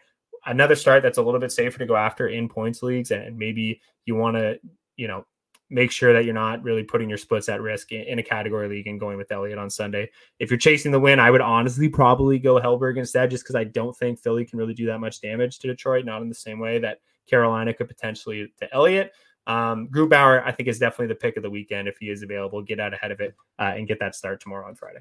another 0.47 0.75
start 0.75 1.03
that's 1.03 1.19
a 1.19 1.21
little 1.21 1.39
bit 1.39 1.51
safer 1.51 1.77
to 1.77 1.85
go 1.85 1.95
after 1.95 2.29
in 2.29 2.49
points 2.49 2.81
leagues, 2.81 3.11
and 3.11 3.37
maybe 3.37 3.81
you 4.05 4.15
want 4.15 4.35
to, 4.35 4.59
you 4.95 5.07
know, 5.07 5.25
make 5.69 5.91
sure 5.91 6.13
that 6.13 6.25
you're 6.25 6.33
not 6.33 6.63
really 6.63 6.83
putting 6.83 7.09
your 7.09 7.17
splits 7.17 7.49
at 7.49 7.61
risk 7.61 7.91
in, 7.91 8.01
in, 8.03 8.19
a 8.19 8.23
category 8.23 8.69
league 8.69 8.87
and 8.87 8.99
going 8.99 9.17
with 9.17 9.31
Elliott 9.31 9.57
on 9.57 9.69
Sunday. 9.69 10.09
If 10.39 10.49
you're 10.49 10.57
chasing 10.57 10.91
the 10.91 10.99
win, 10.99 11.19
I 11.19 11.29
would 11.29 11.41
honestly 11.41 11.89
probably 11.89 12.39
go 12.39 12.59
Hellberg 12.59 12.97
instead, 12.97 13.29
just 13.29 13.43
because 13.43 13.55
I 13.55 13.65
don't 13.65 13.95
think 13.95 14.19
Philly 14.19 14.45
can 14.45 14.57
really 14.57 14.73
do 14.73 14.85
that 14.87 14.99
much 14.99 15.21
damage 15.21 15.59
to 15.59 15.67
Detroit, 15.67 16.05
not 16.05 16.21
in 16.21 16.29
the 16.29 16.35
same 16.35 16.59
way 16.59 16.79
that 16.79 17.01
Carolina 17.29 17.73
could 17.73 17.89
potentially 17.89 18.51
to 18.59 18.73
Elliott. 18.73 19.11
Um, 19.47 19.87
Grubauer, 19.87 20.43
I 20.45 20.51
think, 20.51 20.69
is 20.69 20.77
definitely 20.77 21.07
the 21.07 21.15
pick 21.15 21.37
of 21.37 21.43
the 21.43 21.49
weekend 21.49 21.87
if 21.87 21.97
he 21.97 22.09
is 22.09 22.21
available. 22.21 22.61
Get 22.61 22.79
out 22.79 22.93
ahead 22.93 23.11
of 23.11 23.21
it 23.21 23.33
uh, 23.57 23.73
and 23.75 23.87
get 23.87 23.99
that 24.01 24.13
start 24.13 24.41
tomorrow 24.41 24.67
on 24.67 24.75
Friday. 24.75 24.99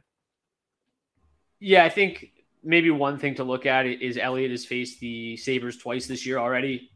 Yeah, 1.59 1.85
I 1.85 1.89
think 1.89 2.31
maybe 2.63 2.91
one 2.91 3.19
thing 3.19 3.35
to 3.35 3.45
look 3.45 3.67
at 3.67 3.87
is 3.87 4.17
Elliott 4.17 4.53
has 4.53 4.65
faced 4.65 5.01
the 5.01 5.37
Sabres 5.37 5.77
twice 5.77 6.07
this 6.07 6.25
year 6.25 6.39
already. 6.39 6.91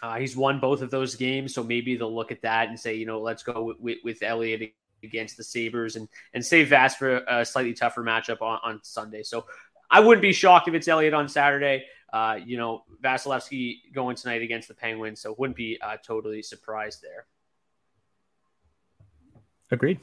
Uh, 0.00 0.16
he's 0.18 0.36
won 0.36 0.60
both 0.60 0.80
of 0.80 0.90
those 0.90 1.16
games, 1.16 1.52
so 1.52 1.64
maybe 1.64 1.96
they'll 1.96 2.14
look 2.14 2.30
at 2.30 2.42
that 2.42 2.68
and 2.68 2.78
say, 2.78 2.94
you 2.94 3.06
know, 3.06 3.20
let's 3.20 3.42
go 3.42 3.64
with, 3.64 3.80
with, 3.80 3.98
with 4.04 4.22
Elliott 4.22 4.72
against 5.02 5.36
the 5.36 5.44
Sabres 5.44 5.96
and 5.96 6.08
and 6.34 6.44
save 6.44 6.68
Vast 6.68 6.98
for 6.98 7.18
a 7.28 7.44
slightly 7.44 7.72
tougher 7.72 8.02
matchup 8.02 8.42
on, 8.42 8.58
on 8.62 8.80
Sunday. 8.82 9.22
So 9.22 9.46
I 9.90 10.00
wouldn't 10.00 10.22
be 10.22 10.32
shocked 10.32 10.68
if 10.68 10.74
it's 10.74 10.88
Elliott 10.88 11.14
on 11.14 11.28
Saturday. 11.28 11.84
Uh, 12.12 12.38
you 12.44 12.56
know, 12.56 12.84
Vasilevskiy 13.02 13.92
going 13.92 14.16
tonight 14.16 14.42
against 14.42 14.68
the 14.68 14.74
Penguins, 14.74 15.20
so 15.20 15.34
wouldn't 15.38 15.56
be 15.56 15.78
uh, 15.80 15.96
totally 16.02 16.42
surprised 16.42 17.02
there. 17.02 17.26
Agreed. 19.70 20.00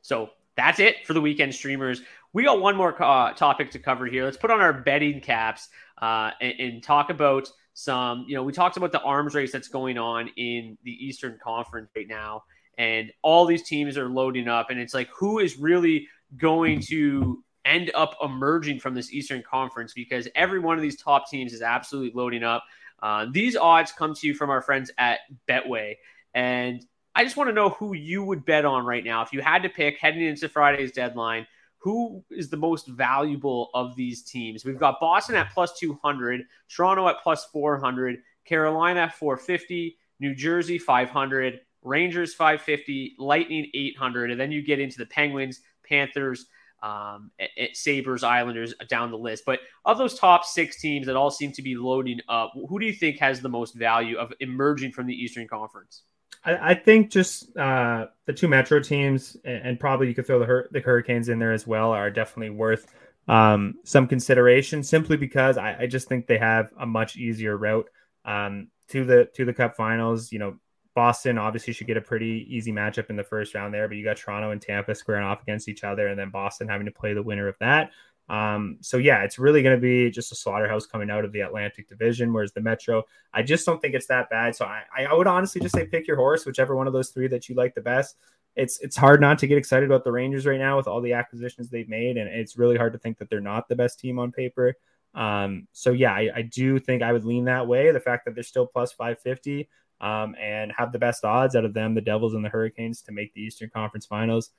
So 0.00 0.30
that's 0.56 0.80
it 0.80 1.06
for 1.06 1.12
the 1.12 1.20
weekend 1.20 1.54
streamers. 1.54 2.00
We 2.32 2.44
got 2.44 2.60
one 2.60 2.76
more 2.76 3.00
uh, 3.02 3.32
topic 3.34 3.70
to 3.72 3.78
cover 3.78 4.06
here. 4.06 4.24
Let's 4.24 4.38
put 4.38 4.50
on 4.50 4.60
our 4.60 4.72
betting 4.72 5.20
caps 5.20 5.68
uh, 6.00 6.30
and, 6.40 6.54
and, 6.58 6.82
talk 6.82 7.10
about 7.10 7.50
some. 7.74 8.24
You 8.26 8.36
know, 8.36 8.42
we 8.42 8.52
talked 8.52 8.78
about 8.78 8.92
the 8.92 9.02
arms 9.02 9.34
race 9.34 9.52
that's 9.52 9.68
going 9.68 9.98
on 9.98 10.28
in 10.36 10.78
the 10.82 10.90
Eastern 10.90 11.38
Conference 11.42 11.90
right 11.94 12.08
now, 12.08 12.44
and 12.78 13.12
all 13.22 13.44
these 13.44 13.62
teams 13.62 13.98
are 13.98 14.08
loading 14.08 14.48
up, 14.48 14.70
and 14.70 14.80
it's 14.80 14.94
like 14.94 15.08
who 15.14 15.38
is 15.38 15.58
really 15.58 16.08
going 16.38 16.80
to 16.80 17.44
end 17.64 17.90
up 17.94 18.16
emerging 18.22 18.80
from 18.80 18.94
this 18.94 19.12
Eastern 19.12 19.42
Conference 19.42 19.92
because 19.92 20.28
every 20.34 20.58
one 20.58 20.76
of 20.76 20.82
these 20.82 21.00
top 21.00 21.28
teams 21.30 21.52
is 21.52 21.62
absolutely 21.62 22.12
loading 22.14 22.42
up. 22.42 22.64
Uh, 23.02 23.26
these 23.30 23.56
odds 23.56 23.92
come 23.92 24.14
to 24.14 24.26
you 24.26 24.34
from 24.34 24.50
our 24.50 24.62
friends 24.62 24.90
at 24.98 25.20
Betway, 25.48 25.96
and 26.34 26.84
I 27.14 27.24
just 27.24 27.36
want 27.36 27.50
to 27.50 27.54
know 27.54 27.70
who 27.70 27.94
you 27.94 28.24
would 28.24 28.44
bet 28.44 28.64
on 28.64 28.86
right 28.86 29.04
now. 29.04 29.22
If 29.22 29.32
you 29.32 29.42
had 29.42 29.62
to 29.64 29.68
pick 29.68 29.98
heading 29.98 30.22
into 30.22 30.48
Friday's 30.48 30.92
deadline, 30.92 31.46
who 31.78 32.24
is 32.30 32.48
the 32.48 32.56
most 32.56 32.86
valuable 32.86 33.70
of 33.74 33.96
these 33.96 34.22
teams? 34.22 34.64
We've 34.64 34.78
got 34.78 35.00
Boston 35.00 35.34
at 35.34 35.52
plus 35.52 35.76
200, 35.78 36.44
Toronto 36.68 37.08
at 37.08 37.22
plus 37.22 37.44
400, 37.46 38.18
Carolina 38.44 39.00
at 39.00 39.14
450, 39.14 39.98
New 40.20 40.34
Jersey 40.34 40.78
500, 40.78 41.60
Rangers 41.82 42.34
550, 42.34 43.16
Lightning 43.18 43.68
800, 43.74 44.30
and 44.30 44.40
then 44.40 44.52
you 44.52 44.62
get 44.62 44.78
into 44.78 44.98
the 44.98 45.06
Penguins, 45.06 45.60
Panthers, 45.86 46.46
um, 46.82 47.30
Sabres, 47.72 48.24
Islanders 48.24 48.74
down 48.88 49.10
the 49.10 49.18
list. 49.18 49.44
But 49.46 49.60
of 49.84 49.98
those 49.98 50.18
top 50.18 50.44
six 50.44 50.80
teams 50.80 51.06
that 51.06 51.16
all 51.16 51.30
seem 51.30 51.52
to 51.52 51.62
be 51.62 51.76
loading 51.76 52.20
up, 52.28 52.52
who 52.68 52.78
do 52.78 52.86
you 52.86 52.92
think 52.92 53.18
has 53.18 53.40
the 53.40 53.48
most 53.48 53.74
value 53.74 54.18
of 54.18 54.32
emerging 54.40 54.92
from 54.92 55.06
the 55.06 55.14
Eastern 55.14 55.46
Conference? 55.48 56.02
I, 56.44 56.74
think 56.74 57.10
just 57.10 57.56
uh, 57.56 58.06
the 58.26 58.32
two 58.32 58.48
Metro 58.48 58.80
teams, 58.80 59.36
and, 59.44 59.68
and 59.68 59.80
probably 59.80 60.08
you 60.08 60.14
could 60.14 60.26
throw 60.26 60.40
the, 60.40 60.44
Hur- 60.44 60.68
the 60.72 60.80
Hurricanes 60.80 61.28
in 61.28 61.38
there 61.38 61.52
as 61.52 61.68
well, 61.68 61.92
are 61.92 62.10
definitely 62.10 62.50
worth 62.50 62.92
um, 63.28 63.76
some 63.84 64.08
consideration. 64.08 64.82
Simply 64.82 65.16
because 65.16 65.56
I, 65.56 65.82
I, 65.82 65.86
just 65.86 66.08
think 66.08 66.26
they 66.26 66.38
have 66.38 66.72
a 66.80 66.84
much 66.84 67.16
easier 67.16 67.56
route 67.56 67.88
um, 68.24 68.68
to 68.88 69.04
the 69.04 69.30
to 69.36 69.44
the 69.44 69.54
Cup 69.54 69.76
Finals. 69.76 70.32
You 70.32 70.40
know, 70.40 70.56
Boston 70.94 71.38
obviously 71.38 71.72
should 71.72 71.86
get 71.86 71.96
a 71.96 72.02
pretty 72.02 72.46
easy 72.48 72.72
matchup 72.72 73.08
in 73.10 73.16
the 73.16 73.24
first 73.24 73.54
round 73.54 73.72
there, 73.72 73.88
but 73.88 73.96
you 73.96 74.04
got 74.04 74.16
Toronto 74.16 74.50
and 74.50 74.60
Tampa 74.60 74.94
squaring 74.94 75.24
off 75.24 75.42
against 75.42 75.68
each 75.68 75.84
other, 75.84 76.08
and 76.08 76.18
then 76.18 76.30
Boston 76.30 76.68
having 76.68 76.86
to 76.86 76.92
play 76.92 77.14
the 77.14 77.22
winner 77.22 77.48
of 77.48 77.56
that. 77.60 77.90
Um, 78.28 78.78
so 78.80 78.98
yeah, 78.98 79.22
it's 79.24 79.38
really 79.38 79.62
going 79.62 79.76
to 79.76 79.80
be 79.80 80.10
just 80.10 80.32
a 80.32 80.34
slaughterhouse 80.34 80.86
coming 80.86 81.10
out 81.10 81.24
of 81.24 81.32
the 81.32 81.40
Atlantic 81.40 81.88
Division, 81.88 82.32
whereas 82.32 82.52
the 82.52 82.60
Metro, 82.60 83.04
I 83.32 83.42
just 83.42 83.66
don't 83.66 83.80
think 83.80 83.94
it's 83.94 84.06
that 84.06 84.30
bad. 84.30 84.54
So 84.54 84.64
I, 84.64 84.84
I 84.96 85.12
would 85.12 85.26
honestly 85.26 85.60
just 85.60 85.74
say 85.74 85.86
pick 85.86 86.06
your 86.06 86.16
horse, 86.16 86.46
whichever 86.46 86.76
one 86.76 86.86
of 86.86 86.92
those 86.92 87.10
three 87.10 87.28
that 87.28 87.48
you 87.48 87.54
like 87.54 87.74
the 87.74 87.80
best. 87.80 88.16
It's 88.54 88.80
it's 88.80 88.96
hard 88.96 89.20
not 89.20 89.38
to 89.38 89.46
get 89.46 89.56
excited 89.56 89.86
about 89.86 90.04
the 90.04 90.12
Rangers 90.12 90.46
right 90.46 90.58
now 90.58 90.76
with 90.76 90.86
all 90.86 91.00
the 91.00 91.14
acquisitions 91.14 91.70
they've 91.70 91.88
made, 91.88 92.18
and 92.18 92.28
it's 92.28 92.58
really 92.58 92.76
hard 92.76 92.92
to 92.92 92.98
think 92.98 93.18
that 93.18 93.30
they're 93.30 93.40
not 93.40 93.68
the 93.68 93.76
best 93.76 93.98
team 93.98 94.18
on 94.18 94.30
paper. 94.30 94.74
Um, 95.14 95.68
so 95.72 95.92
yeah, 95.92 96.12
I, 96.12 96.30
I 96.36 96.42
do 96.42 96.78
think 96.78 97.02
I 97.02 97.12
would 97.12 97.24
lean 97.24 97.46
that 97.46 97.66
way. 97.66 97.90
The 97.92 98.00
fact 98.00 98.26
that 98.26 98.34
they're 98.34 98.44
still 98.44 98.66
plus 98.66 98.92
550 98.92 99.68
um, 100.02 100.34
and 100.38 100.70
have 100.76 100.92
the 100.92 100.98
best 100.98 101.24
odds 101.24 101.56
out 101.56 101.64
of 101.64 101.72
them, 101.72 101.94
the 101.94 102.00
Devils 102.02 102.34
and 102.34 102.44
the 102.44 102.50
Hurricanes, 102.50 103.00
to 103.02 103.12
make 103.12 103.32
the 103.32 103.40
Eastern 103.40 103.70
Conference 103.70 104.04
Finals, 104.04 104.50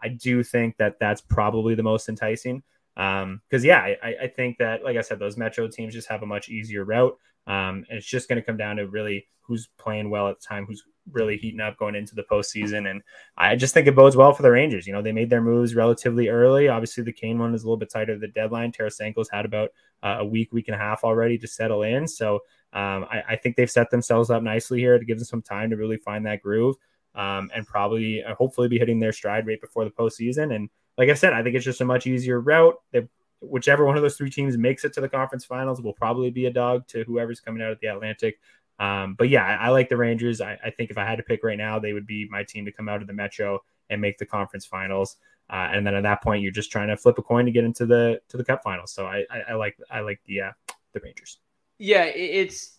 I 0.00 0.08
do 0.08 0.42
think 0.42 0.76
that 0.76 0.98
that's 1.00 1.20
probably 1.20 1.74
the 1.74 1.82
most 1.82 2.08
enticing. 2.08 2.62
Um, 2.96 3.40
because 3.48 3.64
yeah, 3.64 3.80
I, 3.80 4.14
I 4.22 4.26
think 4.28 4.58
that, 4.58 4.84
like 4.84 4.96
I 4.96 5.00
said, 5.00 5.18
those 5.18 5.36
Metro 5.36 5.66
teams 5.66 5.94
just 5.94 6.08
have 6.08 6.22
a 6.22 6.26
much 6.26 6.48
easier 6.48 6.84
route. 6.84 7.18
Um, 7.46 7.84
and 7.88 7.98
it's 7.98 8.06
just 8.06 8.28
going 8.28 8.40
to 8.40 8.46
come 8.46 8.56
down 8.56 8.76
to 8.76 8.86
really 8.86 9.26
who's 9.40 9.68
playing 9.78 10.10
well 10.10 10.28
at 10.28 10.40
the 10.40 10.46
time, 10.46 10.66
who's 10.66 10.84
really 11.10 11.36
heating 11.36 11.60
up 11.60 11.76
going 11.76 11.94
into 11.94 12.14
the 12.14 12.22
postseason. 12.22 12.90
And 12.90 13.02
I 13.36 13.56
just 13.56 13.74
think 13.74 13.86
it 13.86 13.96
bodes 13.96 14.16
well 14.16 14.32
for 14.32 14.42
the 14.42 14.50
Rangers. 14.50 14.86
You 14.86 14.92
know, 14.92 15.02
they 15.02 15.12
made 15.12 15.30
their 15.30 15.42
moves 15.42 15.74
relatively 15.74 16.28
early. 16.28 16.68
Obviously, 16.68 17.02
the 17.02 17.12
Kane 17.12 17.38
one 17.38 17.54
is 17.54 17.62
a 17.62 17.66
little 17.66 17.76
bit 17.76 17.90
tighter 17.90 18.18
the 18.18 18.28
deadline. 18.28 18.72
Tarasenko's 18.72 19.30
had 19.30 19.44
about 19.44 19.70
uh, 20.02 20.18
a 20.20 20.24
week, 20.24 20.52
week 20.52 20.68
and 20.68 20.74
a 20.74 20.78
half 20.78 21.04
already 21.04 21.38
to 21.38 21.46
settle 21.46 21.82
in. 21.82 22.06
So 22.06 22.36
um, 22.72 23.06
I, 23.10 23.22
I, 23.30 23.36
think 23.36 23.56
they've 23.56 23.70
set 23.70 23.90
themselves 23.90 24.30
up 24.30 24.42
nicely 24.42 24.80
here 24.80 24.98
to 24.98 25.04
give 25.04 25.18
them 25.18 25.26
some 25.26 25.42
time 25.42 25.70
to 25.70 25.76
really 25.76 25.98
find 25.98 26.24
that 26.26 26.42
groove 26.42 26.76
um, 27.14 27.50
and 27.54 27.66
probably, 27.66 28.22
uh, 28.22 28.34
hopefully, 28.34 28.68
be 28.68 28.78
hitting 28.78 28.98
their 28.98 29.12
stride 29.12 29.46
right 29.46 29.60
before 29.60 29.84
the 29.84 29.90
postseason. 29.90 30.54
And 30.54 30.70
like 30.96 31.10
I 31.10 31.14
said, 31.14 31.34
I 31.34 31.42
think 31.42 31.54
it's 31.54 31.64
just 31.64 31.82
a 31.82 31.84
much 31.84 32.06
easier 32.06 32.40
route. 32.40 32.74
They, 32.92 33.06
whichever 33.40 33.84
one 33.84 33.96
of 33.96 34.02
those 34.02 34.16
three 34.16 34.30
teams 34.30 34.56
makes 34.56 34.84
it 34.84 34.92
to 34.94 35.00
the 35.00 35.08
conference 35.08 35.44
finals 35.44 35.82
will 35.82 35.92
probably 35.92 36.30
be 36.30 36.46
a 36.46 36.52
dog 36.52 36.86
to 36.88 37.04
whoever's 37.04 37.40
coming 37.40 37.62
out 37.62 37.72
of 37.72 37.80
the 37.80 37.88
Atlantic. 37.88 38.38
Um, 38.78 39.14
but 39.18 39.28
yeah, 39.28 39.44
I, 39.44 39.66
I, 39.66 39.68
like 39.68 39.88
the 39.88 39.96
Rangers. 39.96 40.40
I, 40.40 40.58
I, 40.64 40.70
think 40.70 40.90
if 40.90 40.98
I 40.98 41.04
had 41.04 41.16
to 41.16 41.22
pick 41.22 41.44
right 41.44 41.58
now, 41.58 41.78
they 41.78 41.92
would 41.92 42.06
be 42.06 42.26
my 42.30 42.42
team 42.42 42.64
to 42.64 42.72
come 42.72 42.88
out 42.88 43.00
of 43.00 43.06
the 43.06 43.12
Metro 43.12 43.60
and 43.90 44.00
make 44.00 44.18
the 44.18 44.26
conference 44.26 44.66
finals. 44.66 45.16
Uh, 45.50 45.68
and 45.72 45.86
then 45.86 45.94
at 45.94 46.02
that 46.02 46.22
point, 46.22 46.42
you're 46.42 46.52
just 46.52 46.72
trying 46.72 46.88
to 46.88 46.96
flip 46.96 47.18
a 47.18 47.22
coin 47.22 47.44
to 47.44 47.52
get 47.52 47.64
into 47.64 47.86
the 47.86 48.20
to 48.28 48.36
the 48.36 48.44
Cup 48.44 48.62
finals. 48.62 48.92
So 48.92 49.06
I, 49.06 49.24
I, 49.30 49.40
I 49.50 49.54
like 49.54 49.76
I 49.90 50.00
like 50.00 50.20
the 50.26 50.40
uh, 50.40 50.52
the 50.94 51.00
Rangers. 51.00 51.38
Yeah, 51.78 52.04
it's 52.04 52.78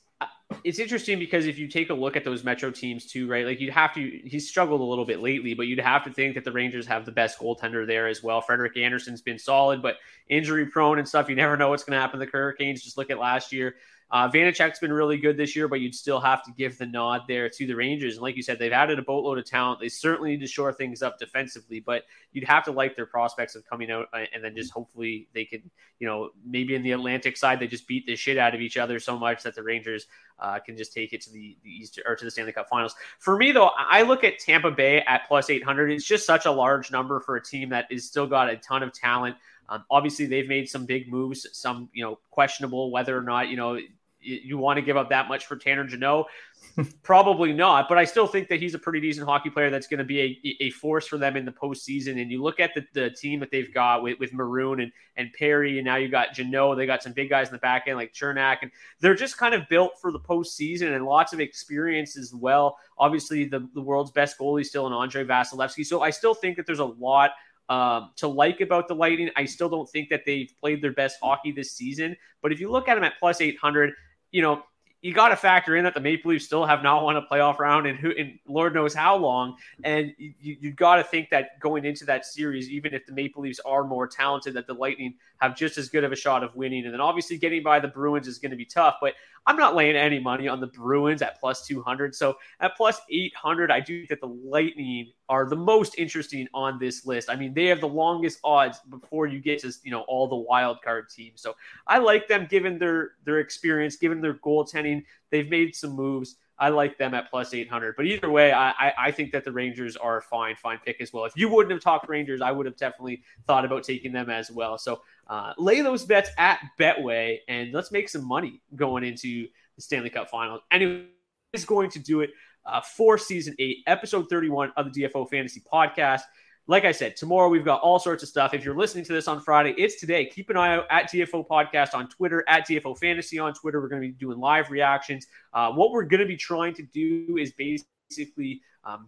it's 0.63 0.79
interesting 0.79 1.19
because 1.19 1.45
if 1.45 1.58
you 1.58 1.67
take 1.67 1.89
a 1.89 1.93
look 1.93 2.15
at 2.15 2.23
those 2.23 2.43
Metro 2.43 2.71
teams 2.71 3.06
too, 3.06 3.27
right? 3.27 3.45
Like 3.45 3.60
you'd 3.60 3.73
have 3.73 3.93
to, 3.95 4.21
he's 4.23 4.47
struggled 4.47 4.82
a 4.82 4.84
little 4.84 5.06
bit 5.06 5.19
lately, 5.19 5.53
but 5.53 5.67
you'd 5.67 5.79
have 5.79 6.03
to 6.03 6.13
think 6.13 6.36
that 6.36 6.43
the 6.43 6.51
Rangers 6.51 6.86
have 6.88 7.06
the 7.06 7.12
best 7.12 7.39
goaltender 7.39 7.88
there 7.88 8.08
as 8.08 8.23
well. 8.23 8.41
Frederik 8.41 8.77
Andersen's 8.77 9.21
been 9.21 9.39
solid, 9.39 9.82
but 9.82 9.97
injury 10.29 10.65
prone 10.65 10.99
and 10.99 11.08
stuff. 11.08 11.29
You 11.29 11.36
never 11.36 11.58
know 11.58 11.69
what's 11.69 11.84
going 11.84 11.95
to 11.95 11.99
happen 11.99 12.19
to 12.19 12.25
the 12.25 12.32
Hurricanes. 12.32 12.84
Just 12.84 12.97
look 12.97 13.10
at 13.10 13.19
last 13.19 13.51
year. 13.51 13.75
Uh, 14.13 14.30
Vanecek's 14.30 14.78
been 14.78 14.93
really 14.93 15.17
good 15.17 15.38
this 15.38 15.56
year, 15.56 15.67
but 15.67 15.82
you'd 15.82 15.95
still 15.95 16.19
have 16.19 16.43
to 16.43 16.52
give 16.56 16.78
the 16.78 16.86
nod 16.86 17.21
there 17.28 17.49
to 17.49 17.65
the 17.65 17.73
Rangers. 17.73 18.13
And 18.13 18.21
like 18.21 18.36
you 18.36 18.43
said, 18.43 18.60
they've 18.60 18.71
added 18.71 18.99
a 18.99 19.02
boatload 19.02 19.39
of 19.39 19.45
talent. 19.45 19.80
They 19.80 19.89
certainly 19.89 20.30
need 20.30 20.41
to 20.41 20.47
shore 20.47 20.71
things 20.71 21.02
up 21.02 21.17
defensively, 21.17 21.80
but 21.80 22.04
you'd 22.32 22.43
have 22.43 22.63
to 22.65 22.71
like 22.71 22.95
their 22.95 23.08
prospects 23.08 23.56
of 23.56 23.65
coming 23.67 23.89
out 23.89 24.10
uh, 24.13 24.26
and 24.32 24.43
then 24.43 24.56
just 24.56 24.71
hopefully 24.71 25.30
they 25.34 25.45
could, 25.45 25.63
you 25.97 26.06
know, 26.06 26.30
maybe 26.45 26.76
in 26.76 26.84
the 26.84 26.91
Atlantic 26.91 27.36
side 27.36 27.60
they 27.60 27.65
just 27.65 27.88
beat 27.88 28.06
the 28.06 28.15
shit 28.15 28.38
out 28.38 28.54
of 28.54 28.62
each 28.62 28.78
other 28.78 28.99
so 28.99 29.17
much 29.17 29.41
that 29.41 29.56
the 29.56 29.63
Rangers 29.63 30.06
uh, 30.38 30.60
can 30.60 30.78
just 30.78 30.93
take 30.93 31.12
it 31.12 31.21
to 31.21 31.32
the 31.32 31.58
the 31.63 31.69
East 31.71 31.99
or 32.06 32.15
to 32.15 32.23
the 32.23 32.30
Stanley 32.30 32.54
Cup 32.54 32.69
Finals. 32.69 32.93
For 33.17 33.36
me 33.36 33.52
though, 33.52 33.71
I 33.76 34.04
look 34.04 34.23
at 34.23 34.38
Tampa 34.38 34.69
Bay 34.69 35.02
at 35.08 35.28
plus 35.28 35.49
800. 35.49 35.89
It's 35.89 36.06
just 36.06 36.28
such 36.28 36.45
a 36.45 36.52
large 36.52 36.91
number 36.91 37.19
for 37.19 37.36
a 37.36 37.43
team 37.43 37.69
that 37.69 37.88
is 37.89 38.06
still 38.06 38.28
got 38.28 38.47
a 38.47 38.58
ton 38.58 38.84
of 38.84 38.93
talent. 38.93 39.38
Um, 39.69 39.86
obviously, 39.89 40.28
they've 40.28 40.47
made 40.47 40.69
some 40.69 40.86
big 40.86 41.12
moves, 41.12 41.47
some 41.54 41.89
you 41.93 42.04
know 42.04 42.19
questionable 42.30 42.91
whether 42.91 43.17
or 43.17 43.23
not 43.23 43.49
you 43.49 43.58
know 43.58 43.80
you 44.24 44.58
want 44.58 44.78
to 44.78 44.82
give 44.82 44.98
up 44.98 45.10
that 45.10 45.28
much 45.28 45.46
for 45.46 45.56
Tanner 45.56 45.86
Jeannot? 45.86 46.28
Probably 47.04 47.54
not, 47.54 47.88
but 47.88 47.98
I 47.98 48.06
still 48.06 48.26
think 48.26 48.48
that 48.48 48.60
he's 48.60 48.74
a 48.74 48.80
pretty 48.80 49.00
decent 49.00 49.28
hockey 49.28 49.50
player 49.50 49.70
that's 49.70 49.88
going 49.88 50.00
to 50.00 50.04
be 50.04 50.42
a, 50.44 50.64
a 50.64 50.70
force 50.72 51.08
for 51.08 51.18
them 51.18 51.36
in 51.36 51.46
the 51.46 51.52
postseason. 51.52 52.22
And 52.22 52.32
you 52.32 52.42
look 52.42 52.60
at 52.60 52.74
the, 52.74 52.86
the 52.94 53.10
team 53.12 53.40
that 53.42 53.52
they've 53.52 53.72
got 53.74 54.02
with, 54.02 54.20
with 54.20 54.34
Maroon 54.34 54.80
and, 54.80 54.92
and 55.18 55.32
Perry, 55.34 55.78
and 55.78 55.86
now 55.86 55.98
you 55.98 56.08
got 56.08 56.34
Jeannot. 56.34 56.76
They 56.76 56.86
got 56.86 57.04
some 57.04 57.14
big 57.14 57.30
guys 57.30 57.50
in 57.50 57.54
the 57.54 57.60
back 57.60 57.84
end 57.88 57.98
like 57.98 58.14
Cernak, 58.14 58.58
and 58.62 58.72
they're 59.00 59.16
just 59.16 59.38
kind 59.38 59.54
of 59.54 59.68
built 59.70 60.00
for 60.02 60.12
the 60.12 60.20
postseason 60.20 60.96
and 60.96 61.06
lots 61.06 61.34
of 61.34 61.40
experience 61.40 62.18
as 62.18 62.34
well. 62.34 62.78
Obviously, 62.98 63.46
the, 63.46 63.68
the 63.74 63.82
world's 63.82 64.12
best 64.12 64.40
goalie 64.40 64.66
still 64.66 64.88
in 64.88 64.94
Andrei 64.94 65.26
Vasilevskiy. 65.26 65.86
So 65.86 66.02
I 66.02 66.10
still 66.10 66.34
think 66.34 66.58
that 66.58 66.66
there's 66.66 66.80
a 66.80 66.86
lot 66.86 67.32
um, 67.70 68.12
to 68.18 68.28
like 68.28 68.62
about 68.62 68.88
the 68.88 68.96
Lightning. 68.96 69.30
I 69.36 69.46
still 69.46 69.70
don't 69.70 69.90
think 69.90 70.10
that 70.10 70.26
they've 70.26 70.52
played 70.60 70.82
their 70.82 70.92
best 70.92 71.18
hockey 71.22 71.52
this 71.52 71.72
season. 71.72 72.16
But 72.42 72.52
if 72.52 72.60
you 72.60 72.70
look 72.70 72.88
at 72.88 72.96
them 72.96 73.04
at 73.04 73.14
plus 73.20 73.42
800, 73.42 73.94
you 74.34 74.41
know, 74.41 74.63
you 75.04 75.13
got 75.13 75.30
to 75.30 75.36
factor 75.36 75.76
in 75.76 75.84
that 75.84 75.93
the 75.93 76.00
Maple 76.00 76.32
Leafs 76.32 76.46
still 76.46 76.65
have 76.65 76.82
not 76.82 77.04
won 77.04 77.17
a 77.17 77.22
playoff 77.22 77.60
round 77.60 77.86
and 77.88 78.00
who 78.00 78.12
and 78.17 78.39
Lord 78.48 78.74
knows 78.74 78.93
how 78.93 79.17
long. 79.17 79.58
And 79.84 80.13
you, 80.17 80.34
you 80.39 80.72
got 80.72 80.96
to 80.96 81.04
think 81.04 81.30
that 81.30 81.60
going 81.60 81.84
into 81.84 82.06
that 82.06 82.26
series, 82.26 82.69
even 82.69 82.93
if 82.93 83.06
the 83.06 83.12
Maple 83.12 83.43
Leafs 83.43 83.60
are 83.65 83.84
more 83.84 84.08
talented, 84.08 84.54
that 84.54 84.65
the 84.65 84.74
Lightning 84.74 85.15
have 85.39 85.58
just 85.58 85.78
as 85.78 85.89
good 85.89 86.06
of 86.06 86.13
a 86.13 86.15
shot 86.15 86.41
of 86.41 86.56
winning. 86.56 86.86
And 86.86 86.93
then 86.93 87.02
obviously 87.02 87.38
getting 87.38 87.63
by 87.63 87.82
the 87.82 87.88
Bruins 87.89 88.30
is 88.30 88.39
going 88.39 88.52
to 88.52 88.58
be 88.58 88.65
tough. 88.65 88.96
But 89.02 89.15
I'm 89.46 89.58
not 89.58 89.76
laying 89.76 89.98
any 89.98 90.19
money 90.19 90.48
on 90.48 90.62
the 90.62 90.67
Bruins 90.67 91.22
at 91.22 91.38
plus 91.38 91.67
200. 91.67 92.15
So 92.15 92.38
at 92.62 92.78
plus 92.78 93.02
800, 93.10 93.72
I 93.72 93.82
do 93.82 93.98
think 94.00 94.10
that 94.10 94.22
the 94.22 94.28
Lightning 94.28 95.12
are 95.34 95.50
the 95.50 95.56
most 95.56 95.98
interesting 95.98 96.48
on 96.54 96.78
this 96.78 97.08
list. 97.08 97.28
I 97.28 97.36
mean, 97.36 97.56
they 97.56 97.65
have 97.65 97.82
the 97.82 97.88
longest 97.88 98.39
odds 98.43 98.80
before 98.88 99.26
you 99.26 99.39
get 99.39 99.60
to 99.62 99.74
you 99.82 99.89
know 99.89 100.02
all 100.02 100.28
the 100.28 100.36
wild 100.36 100.84
card 100.84 101.10
teams. 101.10 101.41
So 101.41 101.56
I 101.88 101.98
like 101.98 102.28
them 102.28 102.46
given 102.46 102.78
their 102.78 103.13
their 103.26 103.39
experience, 103.39 103.96
given 103.96 104.22
their 104.22 104.36
goaltending. 104.36 105.04
They've 105.32 105.50
made 105.50 105.76
some 105.76 105.93
moves. 105.93 106.36
I 106.60 106.69
like 106.69 107.00
them 107.00 107.15
at 107.15 107.32
plus 107.32 107.52
800. 107.52 107.96
But 107.98 108.06
either 108.06 108.30
way, 108.30 108.52
I, 108.52 108.69
I, 108.69 108.93
I, 109.06 109.12
think 109.12 109.32
that 109.32 109.43
the 109.43 109.52
Rangers 109.52 109.98
are 109.98 110.17
a 110.17 110.22
fine, 110.22 110.56
fine 110.56 110.78
pick 110.86 111.02
as 111.02 111.12
well. 111.12 111.26
If 111.26 111.34
you 111.36 111.50
wouldn't 111.50 111.72
have 111.72 111.82
talked 111.82 112.08
Rangers, 112.08 112.41
I 112.41 112.52
would 112.52 112.67
have 112.67 112.78
definitely 112.78 113.24
thought 113.48 113.65
about 113.65 113.84
taking 113.84 114.13
them 114.13 114.30
as 114.30 114.52
well. 114.52 114.78
So 114.78 115.02
uh, 115.28 115.54
lay 115.58 115.82
those 115.82 116.06
bets 116.06 116.30
at 116.38 116.60
Betway 116.80 117.39
and 117.48 117.74
let's 117.74 117.91
make 117.91 118.08
some 118.08 118.26
money 118.26 118.62
going 118.76 119.04
into 119.04 119.48
the 119.76 119.82
Stanley 119.82 120.12
Cup 120.12 120.30
Finals. 120.30 120.62
Anyway, 120.72 121.08
is 121.54 121.65
going 121.65 121.89
to 121.91 122.00
do 122.00 122.22
it 122.22 122.32
uh, 122.65 122.82
for 122.82 123.17
season 123.17 123.56
eight, 123.60 123.84
episode 123.88 124.30
31 124.30 124.71
of 124.78 124.93
the 124.93 125.04
DFO 125.04 125.30
Fantasy 125.30 125.62
Podcast. 125.71 126.21
like 126.67 126.86
I 126.86 126.91
said, 126.91 127.17
tomorrow 127.17 127.49
we've 127.49 127.65
got 127.65 127.82
all 127.82 127.99
sorts 127.99 128.23
of 128.23 128.30
stuff. 128.30 128.54
If 128.54 128.63
you're 128.63 128.76
listening 128.76 129.04
to 129.06 129.13
this 129.13 129.28
on 129.28 129.41
Friday, 129.41 129.76
it's 129.78 129.99
today. 129.99 130.26
Keep 130.26 130.49
an 130.49 130.58
eye 130.58 130.76
out 130.76 130.86
at 130.89 131.12
DFO 131.12 131.45
Podcast 131.45 131.93
on 131.93 132.08
Twitter, 132.08 132.43
at 132.47 132.67
DFO 132.67 132.97
Fantasy 132.97 133.38
on 133.38 133.54
Twitter. 133.54 133.82
We're 133.82 133.89
going 133.89 134.02
to 134.02 134.08
be 134.08 134.13
doing 134.13 134.39
live 134.39 134.71
reactions. 134.71 135.28
Uh, 135.54 135.71
what 135.71 135.91
we're 135.91 136.06
going 136.06 136.21
to 136.21 136.26
be 136.26 136.38
trying 136.38 136.73
to 136.76 136.84
do 136.84 137.38
is 137.38 137.52
basically 137.52 138.62
um, 138.86 139.08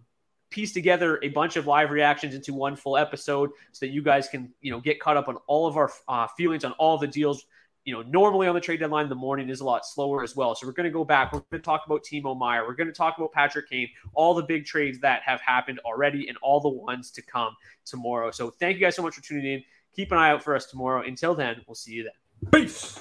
piece 0.50 0.72
together 0.72 1.18
a 1.22 1.28
bunch 1.28 1.56
of 1.56 1.66
live 1.66 1.90
reactions 1.90 2.34
into 2.34 2.52
one 2.52 2.76
full 2.76 2.96
episode 2.96 3.50
so 3.72 3.86
that 3.86 3.92
you 3.92 4.02
guys 4.02 4.28
can, 4.28 4.52
you 4.60 4.70
know, 4.70 4.80
get 4.80 5.00
caught 5.00 5.16
up 5.16 5.28
on 5.28 5.36
all 5.46 5.66
of 5.66 5.76
our 5.76 5.90
uh, 6.08 6.26
feelings 6.36 6.64
on 6.64 6.72
all 6.72 6.98
the 6.98 7.06
deals 7.06 7.46
you 7.86 7.92
know, 7.92 8.02
normally 8.02 8.48
on 8.48 8.54
the 8.54 8.60
trade 8.60 8.80
deadline, 8.80 9.08
the 9.08 9.14
morning 9.14 9.48
is 9.48 9.60
a 9.60 9.64
lot 9.64 9.86
slower 9.86 10.24
as 10.24 10.34
well. 10.34 10.56
So 10.56 10.66
we're 10.66 10.72
going 10.72 10.88
to 10.88 10.92
go 10.92 11.04
back. 11.04 11.32
We're 11.32 11.38
going 11.52 11.62
to 11.62 11.64
talk 11.64 11.84
about 11.86 12.02
Timo 12.02 12.36
Meier. 12.36 12.66
We're 12.66 12.74
going 12.74 12.88
to 12.88 12.92
talk 12.92 13.16
about 13.16 13.32
Patrick 13.32 13.70
Kane, 13.70 13.88
all 14.12 14.34
the 14.34 14.42
big 14.42 14.66
trades 14.66 14.98
that 15.00 15.22
have 15.22 15.40
happened 15.40 15.78
already 15.84 16.28
and 16.28 16.36
all 16.42 16.60
the 16.60 16.68
ones 16.68 17.12
to 17.12 17.22
come 17.22 17.54
tomorrow. 17.84 18.32
So 18.32 18.50
thank 18.50 18.74
you 18.74 18.80
guys 18.80 18.96
so 18.96 19.02
much 19.02 19.14
for 19.14 19.22
tuning 19.22 19.46
in. 19.46 19.62
Keep 19.94 20.10
an 20.10 20.18
eye 20.18 20.30
out 20.30 20.42
for 20.42 20.56
us 20.56 20.66
tomorrow. 20.66 21.02
Until 21.06 21.36
then, 21.36 21.62
we'll 21.68 21.76
see 21.76 21.92
you 21.92 22.02
then. 22.02 22.50
Peace. 22.50 23.00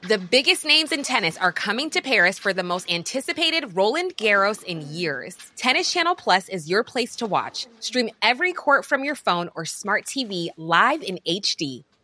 The 0.00 0.16
biggest 0.16 0.64
names 0.64 0.92
in 0.92 1.02
tennis 1.02 1.36
are 1.36 1.52
coming 1.52 1.90
to 1.90 2.00
Paris 2.00 2.38
for 2.38 2.54
the 2.54 2.62
most 2.62 2.90
anticipated 2.90 3.76
Roland 3.76 4.16
Garros 4.16 4.62
in 4.62 4.80
years. 4.80 5.36
Tennis 5.56 5.92
Channel 5.92 6.14
Plus 6.14 6.48
is 6.48 6.70
your 6.70 6.82
place 6.82 7.16
to 7.16 7.26
watch. 7.26 7.66
Stream 7.80 8.08
every 8.22 8.54
court 8.54 8.86
from 8.86 9.04
your 9.04 9.16
phone 9.16 9.50
or 9.54 9.66
smart 9.66 10.06
TV 10.06 10.48
live 10.56 11.02
in 11.02 11.18
HD 11.28 11.84